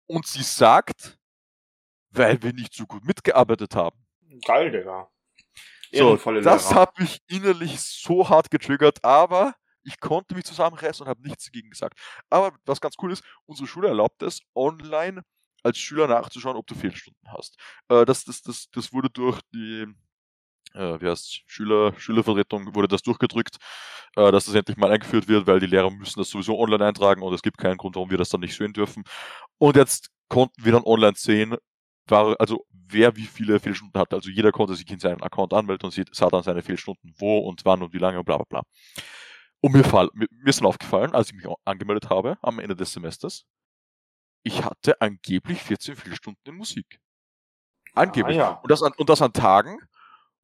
[0.08, 1.20] Und sie sagt,
[2.12, 4.00] weil wir nicht so gut mitgearbeitet haben.
[4.46, 5.10] Geil, Digga.
[5.92, 11.22] So, das hat mich innerlich so hart getriggert, aber ich konnte mich zusammenreißen und habe
[11.22, 12.00] nichts dagegen gesagt.
[12.30, 15.24] Aber was ganz cool ist, unsere Schule erlaubt es, online
[15.64, 17.58] als Schüler nachzuschauen, ob du Fehlstunden hast.
[17.90, 19.88] Äh, das, das, das, das wurde durch die
[20.74, 23.58] äh, wie heißt Schüler, Schülervertretung wurde das durchgedrückt,
[24.16, 27.22] äh, dass das endlich mal eingeführt wird, weil die Lehrer müssen das sowieso online eintragen
[27.22, 29.04] und es gibt keinen Grund, warum wir das dann nicht sehen dürfen.
[29.58, 31.56] Und jetzt konnten wir dann online sehen,
[32.08, 34.16] war, also wer wie viele Fehlstunden hatte.
[34.16, 37.40] Also jeder konnte sich in seinen Account anmelden und sieht, sah dann seine Fehlstunden wo
[37.40, 38.62] und wann und wie lange und bla bla bla.
[39.62, 42.76] Und mir, fall, mir, mir ist dann aufgefallen, als ich mich angemeldet habe am Ende
[42.76, 43.46] des Semesters,
[44.44, 47.00] ich hatte angeblich 14 Fehlstunden in Musik.
[47.94, 48.38] Angeblich.
[48.38, 48.50] Ah, ja.
[48.52, 49.80] und, das an, und das an Tagen,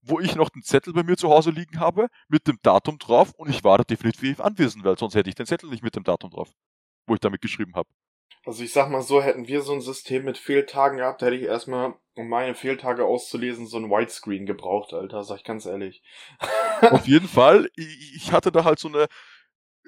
[0.06, 3.34] wo ich noch den Zettel bei mir zu Hause liegen habe, mit dem Datum drauf
[3.36, 6.04] und ich war da definitiv anwesend, weil sonst hätte ich den Zettel nicht mit dem
[6.04, 6.52] Datum drauf,
[7.08, 7.90] wo ich damit geschrieben habe.
[8.46, 11.44] Also ich sag mal so, hätten wir so ein System mit Fehltagen gehabt, hätte ich
[11.44, 16.04] erstmal, um meine Fehltage auszulesen, so ein Widescreen gebraucht, Alter, sag ich ganz ehrlich.
[16.92, 19.08] Auf jeden Fall, ich hatte da halt so eine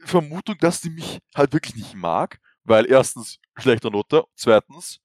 [0.04, 5.02] Vermutung, dass die mich halt wirklich nicht mag, weil erstens schlechter Note, zweitens,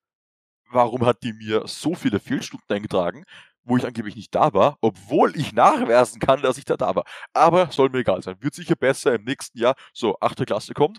[0.70, 3.24] warum hat die mir so viele Fehlstunden eingetragen,
[3.64, 7.04] wo ich angeblich nicht da war, obwohl ich nachweisen kann, dass ich da da war.
[7.32, 8.36] Aber soll mir egal sein.
[8.40, 10.98] Wird sicher besser im nächsten Jahr, so achte Klasse kommt.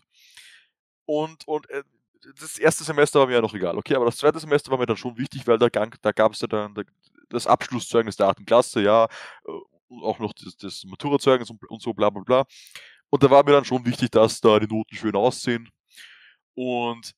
[1.06, 1.84] Und, und äh,
[2.40, 4.86] das erste Semester war mir ja noch egal, okay, aber das zweite Semester war mir
[4.86, 6.74] dann schon wichtig, weil da, da gab es ja dann
[7.30, 9.06] das Abschlusszeugnis der achten Klasse, ja,
[9.46, 9.52] äh,
[10.02, 12.46] auch noch das, das Maturazeugnis und, und so, bla bla bla.
[13.10, 15.70] Und da war mir dann schon wichtig, dass da die Noten schön aussehen.
[16.56, 17.14] Und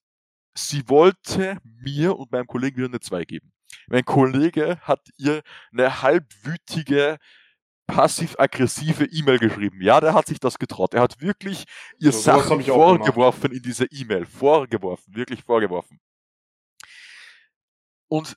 [0.53, 3.54] sie wollte mir und meinem Kollegen wieder eine 2 geben.
[3.87, 7.17] Mein Kollege hat ihr eine halbwütige
[7.87, 9.81] passiv-aggressive E-Mail geschrieben.
[9.81, 10.93] Ja, der hat sich das getraut.
[10.93, 11.65] Er hat wirklich
[11.99, 14.25] ihr so, Sachen vorgeworfen in diese E-Mail.
[14.25, 15.99] Vorgeworfen, wirklich vorgeworfen.
[18.07, 18.35] Und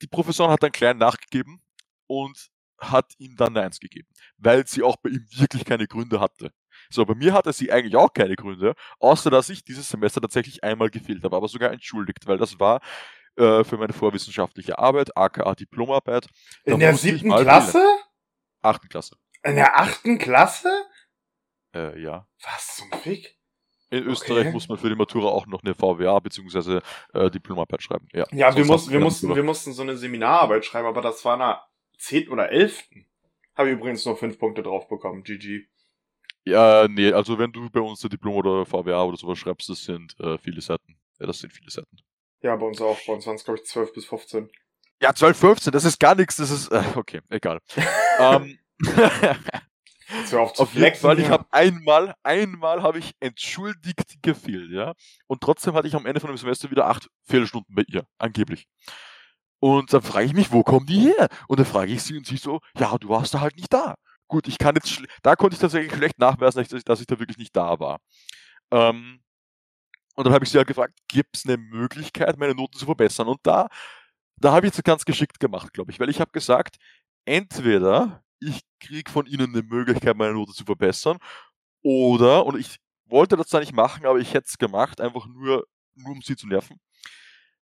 [0.00, 1.62] die Professorin hat dann klein nachgegeben
[2.06, 6.20] und hat ihm dann eine Eins gegeben, weil sie auch bei ihm wirklich keine Gründe
[6.20, 6.52] hatte.
[6.90, 10.64] So, bei mir hatte sie eigentlich auch keine Gründe, außer dass ich dieses Semester tatsächlich
[10.64, 12.80] einmal gefehlt habe, aber sogar entschuldigt, weil das war
[13.36, 16.26] äh, für meine vorwissenschaftliche Arbeit, aka Diplomarbeit.
[16.64, 17.78] In der siebten Klasse?
[17.78, 17.98] Wählen.
[18.62, 19.16] Achten Klasse.
[19.44, 20.70] In der achten Klasse?
[21.74, 22.26] Äh, ja.
[22.42, 23.38] Was zum Fick?
[23.90, 24.52] In Österreich okay.
[24.52, 26.80] muss man für die Matura auch noch eine VWA bzw.
[27.12, 28.08] Äh, Diplomarbeit schreiben.
[28.12, 31.34] Ja, ja wir, mussten, wir, mussten, wir mussten so eine Seminararbeit schreiben, aber das war
[31.34, 31.62] in der
[31.98, 32.30] 10.
[32.30, 32.88] oder 11.
[33.54, 35.24] Habe ich übrigens nur fünf Punkte drauf bekommen.
[35.24, 35.66] GG.
[36.44, 39.84] Ja, nee, also wenn du bei uns ein Diplom oder VWA oder sowas schreibst, das
[39.84, 40.96] sind äh, viele Seiten.
[41.20, 41.96] Ja, das sind viele Seiten.
[42.42, 42.98] Ja, bei uns auch.
[43.06, 44.50] Bei uns waren es, glaube ich, 12 bis 15.
[45.00, 46.68] Ja, 12, 15, das ist gar nichts, das ist.
[46.70, 47.60] Äh, okay, egal.
[48.20, 48.58] ähm,
[50.32, 54.94] auf, auf jeden Fall, ich habe einmal, einmal habe ich entschuldigt gefehlt, ja.
[55.26, 58.66] Und trotzdem hatte ich am Ende von dem Semester wieder acht Fehlstunden bei ihr, angeblich.
[59.58, 61.28] Und dann frage ich mich, wo kommen die her?
[61.48, 63.94] Und dann frage ich sie und sie so, ja, du warst da halt nicht da.
[64.26, 67.18] Gut, ich kann jetzt, da konnte ich tatsächlich schlecht nachweisen, dass ich, dass ich da
[67.18, 67.98] wirklich nicht da war.
[68.70, 69.21] Ähm,
[70.14, 73.28] und dann habe ich sie halt gefragt, gibt es eine Möglichkeit, meine Noten zu verbessern?
[73.28, 73.68] Und da
[74.42, 76.76] da habe ich es ganz geschickt gemacht, glaube ich, weil ich habe gesagt,
[77.24, 81.18] entweder ich kriege von ihnen eine Möglichkeit, meine Note zu verbessern,
[81.82, 85.66] oder, und ich wollte das zwar nicht machen, aber ich hätte es gemacht, einfach nur,
[85.94, 86.80] nur um sie zu nerven.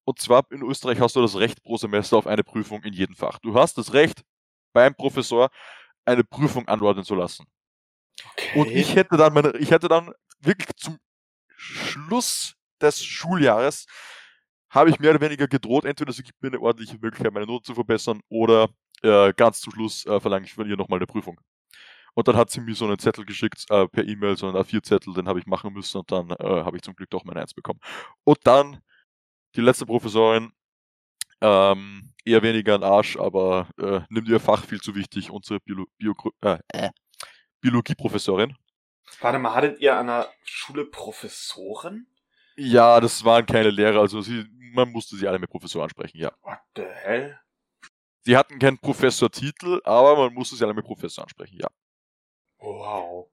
[0.05, 3.17] Und zwar in Österreich hast du das Recht pro Semester auf eine Prüfung in jedem
[3.17, 3.39] Fach.
[3.41, 4.23] Du hast das Recht,
[4.73, 5.51] beim Professor
[6.05, 7.47] eine Prüfung anordnen zu lassen.
[8.33, 8.61] Okay.
[8.61, 10.99] Und ich hätte dann meine, ich hätte dann wirklich zum
[11.67, 13.87] Schluss des Schuljahres
[14.71, 17.64] habe ich mehr oder weniger gedroht, entweder sie gibt mir eine ordentliche Möglichkeit, meine Noten
[17.64, 18.69] zu verbessern, oder
[19.03, 21.41] äh, ganz zum Schluss äh, verlange ich von ihr nochmal eine Prüfung.
[22.14, 25.14] Und dann hat sie mir so einen Zettel geschickt äh, per E-Mail, so einen A4-Zettel,
[25.14, 27.55] den habe ich machen müssen und dann äh, habe ich zum Glück doch meine Eins
[27.55, 27.81] bekommen.
[28.25, 28.81] Und dann
[29.55, 30.53] die letzte Professorin,
[31.41, 35.87] ähm, eher weniger ein Arsch, aber äh, nimmt ihr Fach viel zu wichtig, unsere Bio
[35.99, 36.59] Bio äh,
[37.61, 38.55] Biologieprofessorin.
[39.21, 42.07] Warte mal, hattet ihr an der Schule Professoren?
[42.57, 46.33] Ja, das waren keine Lehrer, also sie, man musste sie alle mit Professor ansprechen, ja.
[46.43, 47.39] What the hell?
[48.23, 51.69] Sie hatten keinen Professortitel, aber man musste sie alle mit Professor ansprechen, ja.
[52.59, 53.31] Wow.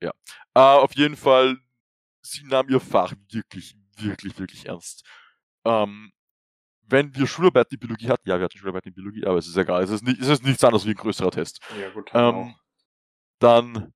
[0.00, 0.12] Ja.
[0.54, 1.58] Äh, auf jeden Fall,
[2.22, 5.04] sie nahm ihr Fach wirklich, wirklich, wirklich ernst.
[5.64, 6.12] Ähm,
[6.82, 9.56] wenn wir Schularbeit in Biologie hatten, ja, wir hatten Schularbeit in Biologie, aber es ist
[9.56, 11.60] egal, es ist, nicht, es ist nichts anderes wie ein größerer Test.
[11.80, 12.10] Ja, gut.
[12.12, 12.56] Ähm,
[13.38, 13.94] dann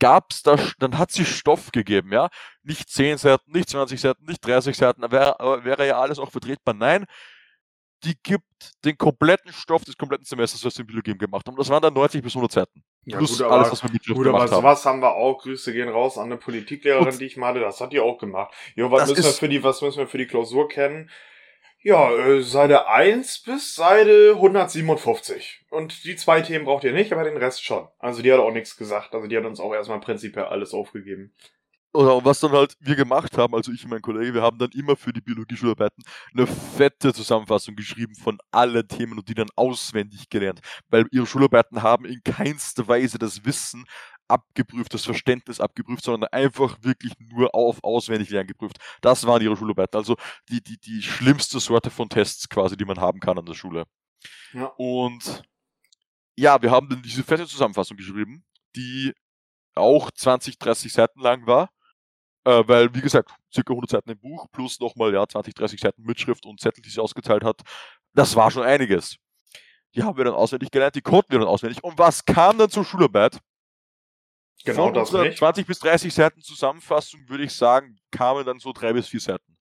[0.00, 2.28] gab's da, dann hat sie Stoff gegeben, ja.
[2.64, 6.74] Nicht 10 Seiten, nicht 20 Seiten, nicht 30 Seiten, wäre, wäre ja alles auch vertretbar.
[6.74, 7.06] Nein,
[8.04, 8.44] die gibt
[8.84, 11.56] den kompletten Stoff des kompletten Semesters, was wir in Biologie gemacht haben.
[11.56, 12.82] Das waren dann 90 bis 100 Seiten.
[13.04, 14.94] Ja, Plus gut, aber, alles, was wir mit gut, aber sowas haben.
[14.94, 15.42] haben wir auch.
[15.42, 17.60] Grüße gehen raus an eine Politiklehrerin, Und die ich mal hatte.
[17.60, 18.54] Das hat die auch gemacht.
[18.74, 21.10] Jo, was müssen wir für die, was müssen wir für die Klausur kennen?
[21.82, 25.64] Ja, äh, Seite 1 bis Seite 157.
[25.70, 27.88] Und die zwei Themen braucht ihr nicht, aber den Rest schon.
[27.98, 29.14] Also die hat auch nichts gesagt.
[29.14, 31.32] Also die hat uns auch erstmal prinzipiell alles aufgegeben.
[31.92, 34.58] Oder und was dann halt wir gemacht haben, also ich und mein Kollege, wir haben
[34.58, 36.04] dann immer für die Biologie-Schularbeiten
[36.34, 40.60] eine fette Zusammenfassung geschrieben von allen Themen und die dann auswendig gelernt.
[40.88, 43.86] Weil ihre Schularbeiten haben in keinster Weise das Wissen
[44.30, 48.78] abgeprüft, das Verständnis abgeprüft, sondern einfach wirklich nur auf auswendig lernen geprüft.
[49.00, 49.98] Das waren ihre Schularbeiten.
[49.98, 50.16] Also
[50.48, 53.84] die, die, die schlimmste Sorte von Tests quasi, die man haben kann an der Schule.
[54.52, 54.66] Ja.
[54.76, 55.42] Und
[56.36, 58.44] ja, wir haben dann diese fette Zusammenfassung geschrieben,
[58.76, 59.12] die
[59.74, 61.70] auch 20, 30 Seiten lang war.
[62.44, 66.02] Äh, weil, wie gesagt, circa 100 Seiten im Buch plus nochmal ja, 20, 30 Seiten
[66.02, 67.60] Mitschrift und Zettel, die sie ausgeteilt hat.
[68.14, 69.16] Das war schon einiges.
[69.94, 71.82] Die haben wir dann auswendig gelernt, die konnten wir dann auswendig.
[71.84, 73.38] Und was kam dann zur Schularbeit?
[74.64, 75.38] Genau Von das nicht.
[75.38, 79.56] 20 bis 30 Seiten Zusammenfassung, würde ich sagen, kamen dann so drei bis vier Seiten.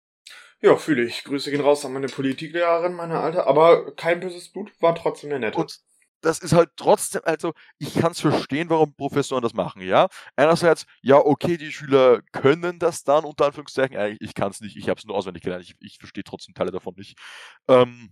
[0.61, 1.23] Ja, fühle ich.
[1.23, 3.47] Grüße gehen raus an meine Politiklehrerin, meine alte.
[3.47, 5.57] Aber kein böses Blut, war trotzdem eine nette.
[5.57, 5.79] Und
[6.21, 10.09] das ist halt trotzdem, also ich kann es verstehen, warum Professoren das machen, ja.
[10.35, 14.75] Einerseits, ja, okay, die Schüler können das dann, unter Anführungszeichen, eigentlich, ich kann es nicht,
[14.75, 17.17] ich habe es nur auswendig gelernt, ich, ich verstehe trotzdem Teile davon nicht.
[17.69, 18.11] Ähm,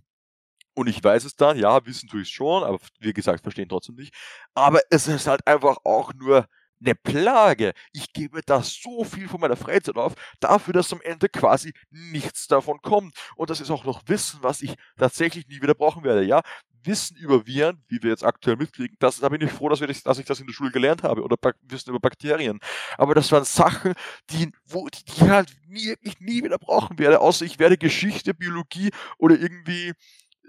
[0.74, 3.68] und ich weiß es dann, ja, wissen tue ich es schon, aber wie gesagt, verstehen
[3.68, 4.14] trotzdem nicht.
[4.54, 6.46] Aber es ist halt einfach auch nur
[6.80, 7.72] eine Plage.
[7.92, 12.46] Ich gebe da so viel von meiner Freizeit auf, dafür, dass am Ende quasi nichts
[12.46, 13.14] davon kommt.
[13.36, 16.22] Und das ist auch noch Wissen, was ich tatsächlich nie wieder brauchen werde.
[16.24, 16.42] Ja,
[16.84, 19.88] Wissen über Viren, wie wir jetzt aktuell mitkriegen, das, da bin ich froh, dass, wir
[19.88, 21.22] das, dass ich das in der Schule gelernt habe.
[21.22, 22.60] Oder Wissen über Bakterien.
[22.96, 23.94] Aber das waren Sachen,
[24.30, 28.34] die, wo, die, die halt nie, ich nie wieder brauchen werde, außer ich werde Geschichte,
[28.34, 29.92] Biologie oder irgendwie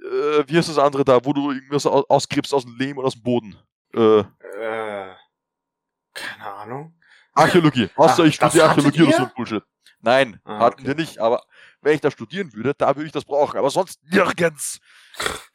[0.04, 3.16] äh, wie heißt das andere da, wo du irgendwas ausgräbst aus dem Lehm oder aus
[3.16, 3.56] dem Boden?
[3.94, 5.16] Äh, äh
[6.40, 6.96] keine Ahnung.
[7.34, 7.90] Archäologie.
[7.96, 9.64] Außer ich studiere Archäologie oder so ein Bullshit.
[10.02, 10.88] Nein, ah, hatten okay.
[10.88, 11.44] wir nicht, aber
[11.82, 14.80] wenn ich da studieren würde, da würde ich das brauchen, aber sonst nirgends.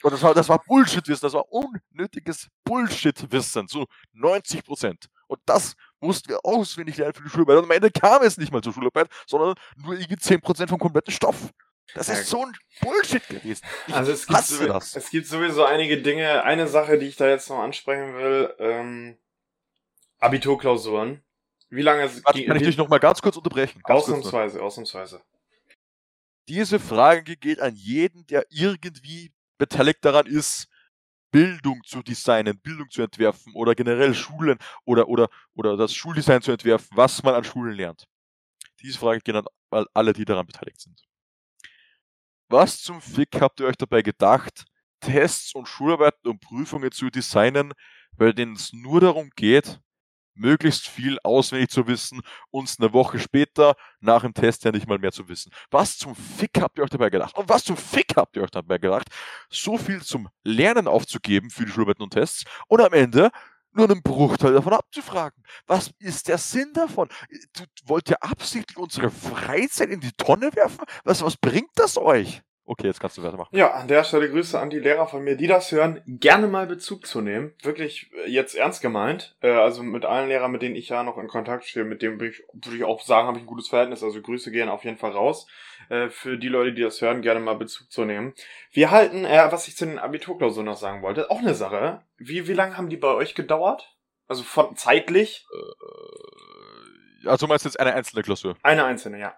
[0.02, 5.06] Und das war, das war Bullshit-Wissen, das war unnötiges Bullshit-Wissen, so 90 Prozent.
[5.28, 7.56] Und das mussten wir auswendig lernen für die Schularbeit.
[7.56, 10.78] Und am Ende kam es nicht mal zur Schularbeit, sondern nur irgendwie 10 Prozent vom
[10.78, 11.50] kompletten Stoff.
[11.94, 13.64] Das ist so ein Bullshit gewesen.
[13.86, 14.96] Ich also es gibt, so, das.
[14.96, 16.42] es gibt sowieso einige Dinge.
[16.42, 19.16] Eine Sache, die ich da jetzt noch ansprechen will, ähm,
[20.24, 21.22] Abiturklausuren.
[21.68, 23.82] Wie lange Warte, kann ich dich noch mal ganz kurz unterbrechen?
[23.84, 25.22] Ganz ausnahmsweise, kurz ausnahmsweise.
[26.48, 30.68] Diese Frage geht an jeden, der irgendwie beteiligt daran ist,
[31.30, 36.52] Bildung zu designen, Bildung zu entwerfen oder generell Schulen oder, oder, oder das Schuldesign zu
[36.52, 38.06] entwerfen, was man an Schulen lernt.
[38.80, 39.46] Diese Frage geht an
[39.92, 41.02] alle, die daran beteiligt sind.
[42.48, 44.64] Was zum Fick habt ihr euch dabei gedacht,
[45.00, 47.72] Tests und Schularbeiten und Prüfungen zu designen,
[48.12, 49.80] bei denen es nur darum geht,
[50.34, 52.20] möglichst viel auswendig zu wissen,
[52.50, 55.52] uns eine Woche später nach dem Test ja nicht mal mehr zu wissen.
[55.70, 57.36] Was zum Fick habt ihr euch dabei gedacht?
[57.36, 59.08] Und was zum Fick habt ihr euch dabei gedacht,
[59.48, 63.30] so viel zum Lernen aufzugeben für die Schularbeiten und Tests und am Ende
[63.74, 65.42] nur einen Bruchteil davon abzufragen.
[65.66, 67.08] Was ist der Sinn davon?
[67.54, 70.84] Du wollt ja absichtlich unsere Freizeit in die Tonne werfen?
[71.02, 72.42] Was, was bringt das euch?
[72.66, 73.54] Okay, jetzt kannst du weitermachen.
[73.54, 76.66] Ja, an der Stelle Grüße an die Lehrer von mir, die das hören, gerne mal
[76.66, 77.52] Bezug zu nehmen.
[77.62, 79.36] Wirklich äh, jetzt ernst gemeint.
[79.42, 82.18] Äh, also mit allen Lehrern, mit denen ich ja noch in Kontakt stehe, mit denen
[82.18, 84.02] würde ich, würde ich auch sagen, habe ich ein gutes Verhältnis.
[84.02, 85.46] Also Grüße gehen auf jeden Fall raus.
[85.90, 88.32] Äh, für die Leute, die das hören, gerne mal Bezug zu nehmen.
[88.70, 92.02] Wir halten, was ich zu den Abiturklausuren noch sagen wollte, auch eine Sache.
[92.16, 93.94] Wie, wie lange haben die bei euch gedauert?
[94.26, 95.46] Also von zeitlich?
[97.26, 98.56] Also meinst du jetzt eine einzelne Klausur?
[98.62, 99.34] Eine einzelne, ja.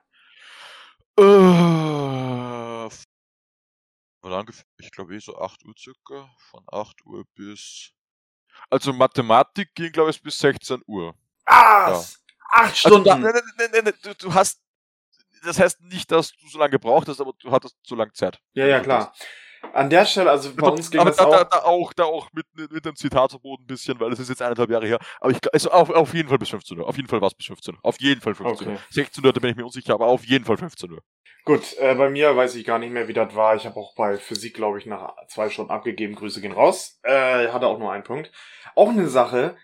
[1.18, 1.95] Äh,
[4.78, 6.28] ich glaube eh so 8 Uhr circa.
[6.50, 7.92] Von 8 Uhr bis.
[8.70, 11.14] Also Mathematik ging, glaube ich, bis 16 Uhr.
[11.44, 11.90] Ah!
[11.90, 12.04] Ja.
[12.52, 13.08] Acht Stunden!
[13.08, 14.60] Also, da, ne, ne, ne, du, du hast.
[15.44, 18.40] Das heißt nicht, dass du so lange gebraucht hast, aber du hattest so lange Zeit.
[18.54, 19.14] Ja, ja, klar.
[19.72, 21.30] An der Stelle, also bei uns ging aber das da, auch...
[21.30, 24.42] Da, da auch, da auch mit, mit dem Zitatverbot ein bisschen, weil es ist jetzt
[24.42, 24.98] eineinhalb Jahre her.
[25.20, 26.88] Aber ich also auf, auf jeden Fall bis 15 Uhr.
[26.88, 27.80] Auf jeden Fall war es bis 15 Uhr.
[27.82, 28.76] Auf jeden Fall 15 okay.
[28.76, 28.82] Uhr.
[28.90, 31.02] 16 Uhr, da bin ich mir unsicher, aber auf jeden Fall 15 Uhr.
[31.44, 33.54] Gut, äh, bei mir weiß ich gar nicht mehr, wie das war.
[33.54, 36.16] Ich habe auch bei Physik, glaube ich, nach zwei Stunden abgegeben.
[36.16, 36.98] Grüße gehen raus.
[37.02, 38.32] Äh, hatte auch nur einen Punkt.
[38.74, 39.56] Auch eine Sache.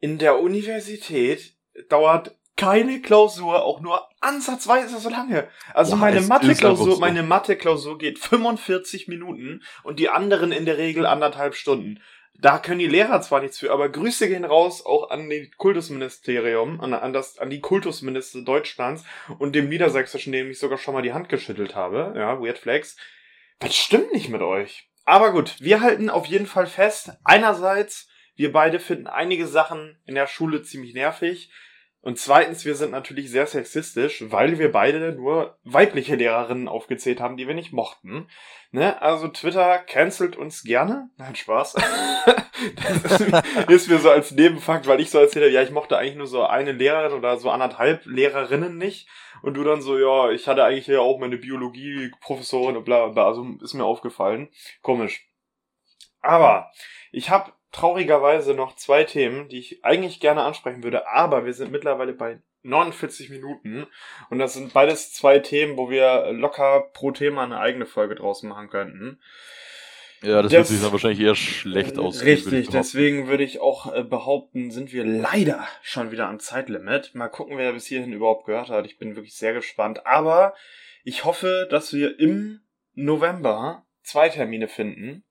[0.00, 1.54] In der Universität
[1.88, 5.48] dauert keine Klausur auch nur ansatzweise so lange.
[5.72, 7.00] Also ja, meine Mathe-Klausur, so.
[7.00, 12.00] meine Mathe-Klausur geht 45 Minuten und die anderen in der Regel anderthalb Stunden.
[12.38, 16.80] Da können die Lehrer zwar nichts für, aber Grüße gehen raus auch an die Kultusministerium,
[16.80, 19.04] an, an, das, an die Kultusminister Deutschlands
[19.38, 22.14] und dem Niedersächsischen, dem ich sogar schon mal die Hand geschüttelt habe.
[22.16, 22.96] Ja, Weird Flex.
[23.58, 24.88] Das stimmt nicht mit euch.
[25.06, 27.12] Aber gut, wir halten auf jeden Fall fest.
[27.24, 31.50] Einerseits, wir beide finden einige Sachen in der Schule ziemlich nervig.
[32.02, 37.36] Und zweitens, wir sind natürlich sehr sexistisch, weil wir beide nur weibliche Lehrerinnen aufgezählt haben,
[37.36, 38.26] die wir nicht mochten.
[38.70, 39.00] Ne?
[39.02, 41.10] Also Twitter cancelt uns gerne.
[41.18, 41.74] Nein, Spaß.
[43.02, 45.98] das ist, ist, mir so als Nebenfakt, weil ich so erzählt habe, ja, ich mochte
[45.98, 49.06] eigentlich nur so eine Lehrerin oder so anderthalb Lehrerinnen nicht.
[49.42, 53.26] Und du dann so, ja, ich hatte eigentlich ja auch meine Biologie-Professorin und bla bla.
[53.26, 54.48] Also ist mir aufgefallen.
[54.80, 55.26] Komisch.
[56.22, 56.70] Aber
[57.12, 61.72] ich habe traurigerweise noch zwei Themen, die ich eigentlich gerne ansprechen würde, aber wir sind
[61.72, 63.86] mittlerweile bei 49 Minuten
[64.28, 68.42] und das sind beides zwei Themen, wo wir locker pro Thema eine eigene Folge draus
[68.42, 69.20] machen könnten.
[70.22, 72.22] Ja, das, das wird sich dann wahrscheinlich eher schlecht aus.
[72.22, 77.14] Richtig, deswegen würde ich auch äh, behaupten, sind wir leider schon wieder am Zeitlimit.
[77.14, 78.84] Mal gucken, wer bis hierhin überhaupt gehört hat.
[78.84, 80.06] Ich bin wirklich sehr gespannt.
[80.06, 80.54] Aber
[81.04, 82.60] ich hoffe, dass wir im
[82.94, 85.24] November zwei Termine finden.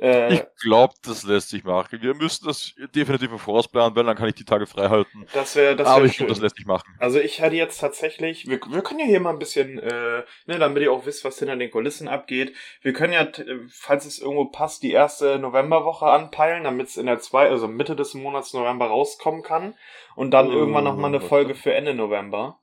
[0.00, 2.00] Äh, ich glaube, das lässt sich machen.
[2.00, 5.26] Wir müssen das definitiv im Voraus planen, weil dann kann ich die Tage frei halten.
[5.32, 6.94] Das wäre das wär Aber ich glaube, das lässt sich machen.
[6.98, 10.58] Also ich hätte jetzt tatsächlich, wir, wir können ja hier mal ein bisschen, äh, ne,
[10.58, 12.54] damit ihr auch wisst, was hinter den Kulissen abgeht.
[12.82, 13.26] Wir können ja,
[13.70, 17.96] falls es irgendwo passt, die erste Novemberwoche anpeilen, damit es in der zwei, also Mitte
[17.96, 19.74] des Monats November rauskommen kann.
[20.14, 22.58] Und dann oh, irgendwann nochmal eine Folge für Ende November.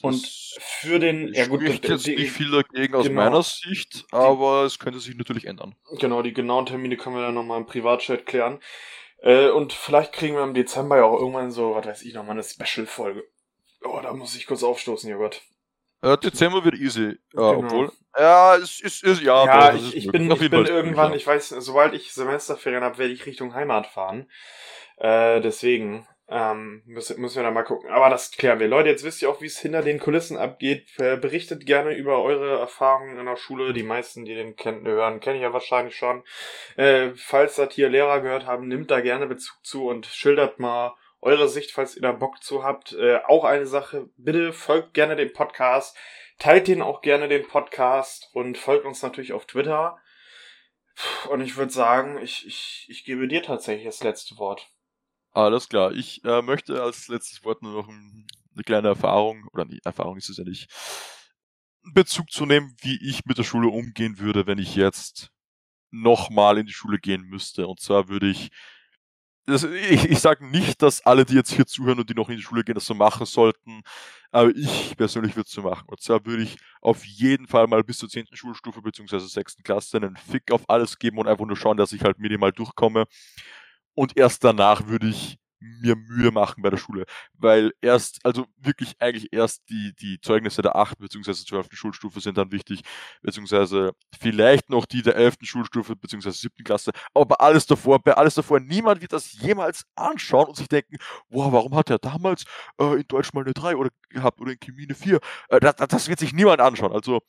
[0.00, 0.26] Und
[0.60, 4.78] für den, ja gut, spricht jetzt nicht viel dagegen aus genau, meiner Sicht, aber es
[4.78, 5.74] könnte sich natürlich ändern.
[5.98, 8.60] Genau, die genauen Termine können wir dann nochmal im Privatchat klären.
[9.20, 12.32] Äh, und vielleicht kriegen wir im Dezember ja auch irgendwann so, was weiß ich, nochmal
[12.32, 13.24] eine Special-Folge.
[13.82, 15.42] Oh, da muss ich kurz aufstoßen, Jogurt.
[16.02, 17.58] Äh, Dezember wird easy, ja, genau.
[17.58, 17.92] obwohl.
[18.16, 19.44] Ja, es ist, ist ja.
[19.44, 23.26] Ja, ich, ich bin, ich bin irgendwann, ich weiß, sobald ich Semesterferien habe, werde ich
[23.26, 24.30] Richtung Heimat fahren.
[24.96, 27.88] Äh, deswegen, ähm, müssen, müssen wir da mal gucken.
[27.90, 28.68] Aber das klären wir.
[28.68, 30.86] Leute, jetzt wisst ihr auch, wie es hinter den Kulissen abgeht.
[30.96, 33.72] Berichtet gerne über eure Erfahrungen in der Schule.
[33.72, 36.22] Die meisten, die den kennen, hören, kenne ich ja wahrscheinlich schon.
[36.76, 40.94] Äh, falls das hier Lehrer gehört haben, nimmt da gerne Bezug zu und schildert mal
[41.20, 42.92] eure Sicht, falls ihr da Bock zu habt.
[42.92, 45.96] Äh, auch eine Sache, bitte folgt gerne dem Podcast.
[46.38, 49.98] Teilt den auch gerne den Podcast und folgt uns natürlich auf Twitter.
[51.30, 54.68] Und ich würde sagen, ich, ich, ich gebe dir tatsächlich das letzte Wort.
[55.38, 55.92] Alles klar.
[55.92, 60.28] Ich äh, möchte als letztes Wort nur noch eine kleine Erfahrung, oder die Erfahrung ist
[60.28, 60.68] es ja nicht,
[61.94, 65.30] Bezug zu nehmen, wie ich mit der Schule umgehen würde, wenn ich jetzt
[65.92, 67.68] nochmal in die Schule gehen müsste.
[67.68, 68.50] Und zwar würde ich,
[69.46, 72.36] das, ich, ich sage nicht, dass alle, die jetzt hier zuhören und die noch in
[72.36, 73.82] die Schule gehen, das so machen sollten,
[74.32, 75.84] aber ich persönlich würde es so machen.
[75.86, 78.26] Und zwar würde ich auf jeden Fall mal bis zur 10.
[78.32, 79.20] Schulstufe bzw.
[79.20, 79.58] 6.
[79.62, 83.06] Klasse einen Fick auf alles geben und einfach nur schauen, dass ich halt minimal durchkomme
[83.98, 88.94] und erst danach würde ich mir Mühe machen bei der Schule, weil erst, also wirklich
[89.00, 90.98] eigentlich erst die, die Zeugnisse der 8.
[90.98, 91.32] bzw.
[91.32, 91.66] 12.
[91.72, 92.82] Schulstufe sind dann wichtig,
[93.22, 93.90] beziehungsweise
[94.20, 95.38] vielleicht noch die der 11.
[95.42, 96.30] Schulstufe bzw.
[96.30, 96.62] 7.
[96.62, 100.96] Klasse, aber alles davor, bei alles davor, niemand wird das jemals anschauen und sich denken,
[101.28, 102.44] wow, warum hat er damals
[102.80, 105.18] äh, in Deutsch mal eine 3 oder gehabt oder in Chemie eine 4?
[105.48, 107.20] Äh, das, das wird sich niemand anschauen, also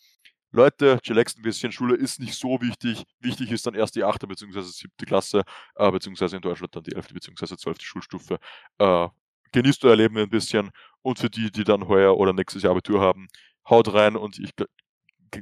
[0.52, 3.04] Leute, chillaxt ein bisschen, Schule ist nicht so wichtig.
[3.20, 4.28] Wichtig ist dann erst die 8.
[4.28, 4.62] bzw.
[4.62, 4.92] 7.
[5.06, 5.44] Klasse,
[5.76, 7.14] äh, beziehungsweise in Deutschland dann die 11.
[7.14, 7.56] bzw.
[7.56, 7.82] 12.
[7.82, 8.40] Schulstufe.
[8.80, 9.08] Äh,
[9.52, 10.72] genießt euer Leben ein bisschen
[11.02, 13.28] und für die, die dann heuer oder nächstes Jahr Abitur haben,
[13.70, 14.52] haut rein und ich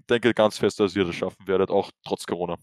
[0.09, 2.57] denke ganz fest, dass ihr das schaffen werdet, auch trotz Corona.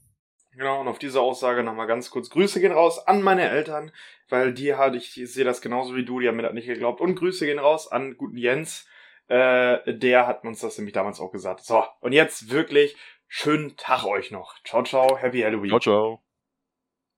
[0.52, 3.90] Genau, und auf diese Aussage nochmal ganz kurz Grüße gehen raus an meine Eltern,
[4.28, 7.00] weil die halt, ich sehe das genauso wie du, die haben mir das nicht geglaubt.
[7.00, 8.86] Und Grüße gehen raus an guten Jens,
[9.28, 11.64] äh, der hat uns das nämlich damals auch gesagt.
[11.64, 12.96] So, und jetzt wirklich
[13.28, 14.54] schönen Tag euch noch.
[14.64, 15.70] Ciao, ciao, happy Halloween.
[15.70, 16.23] Ciao, ciao.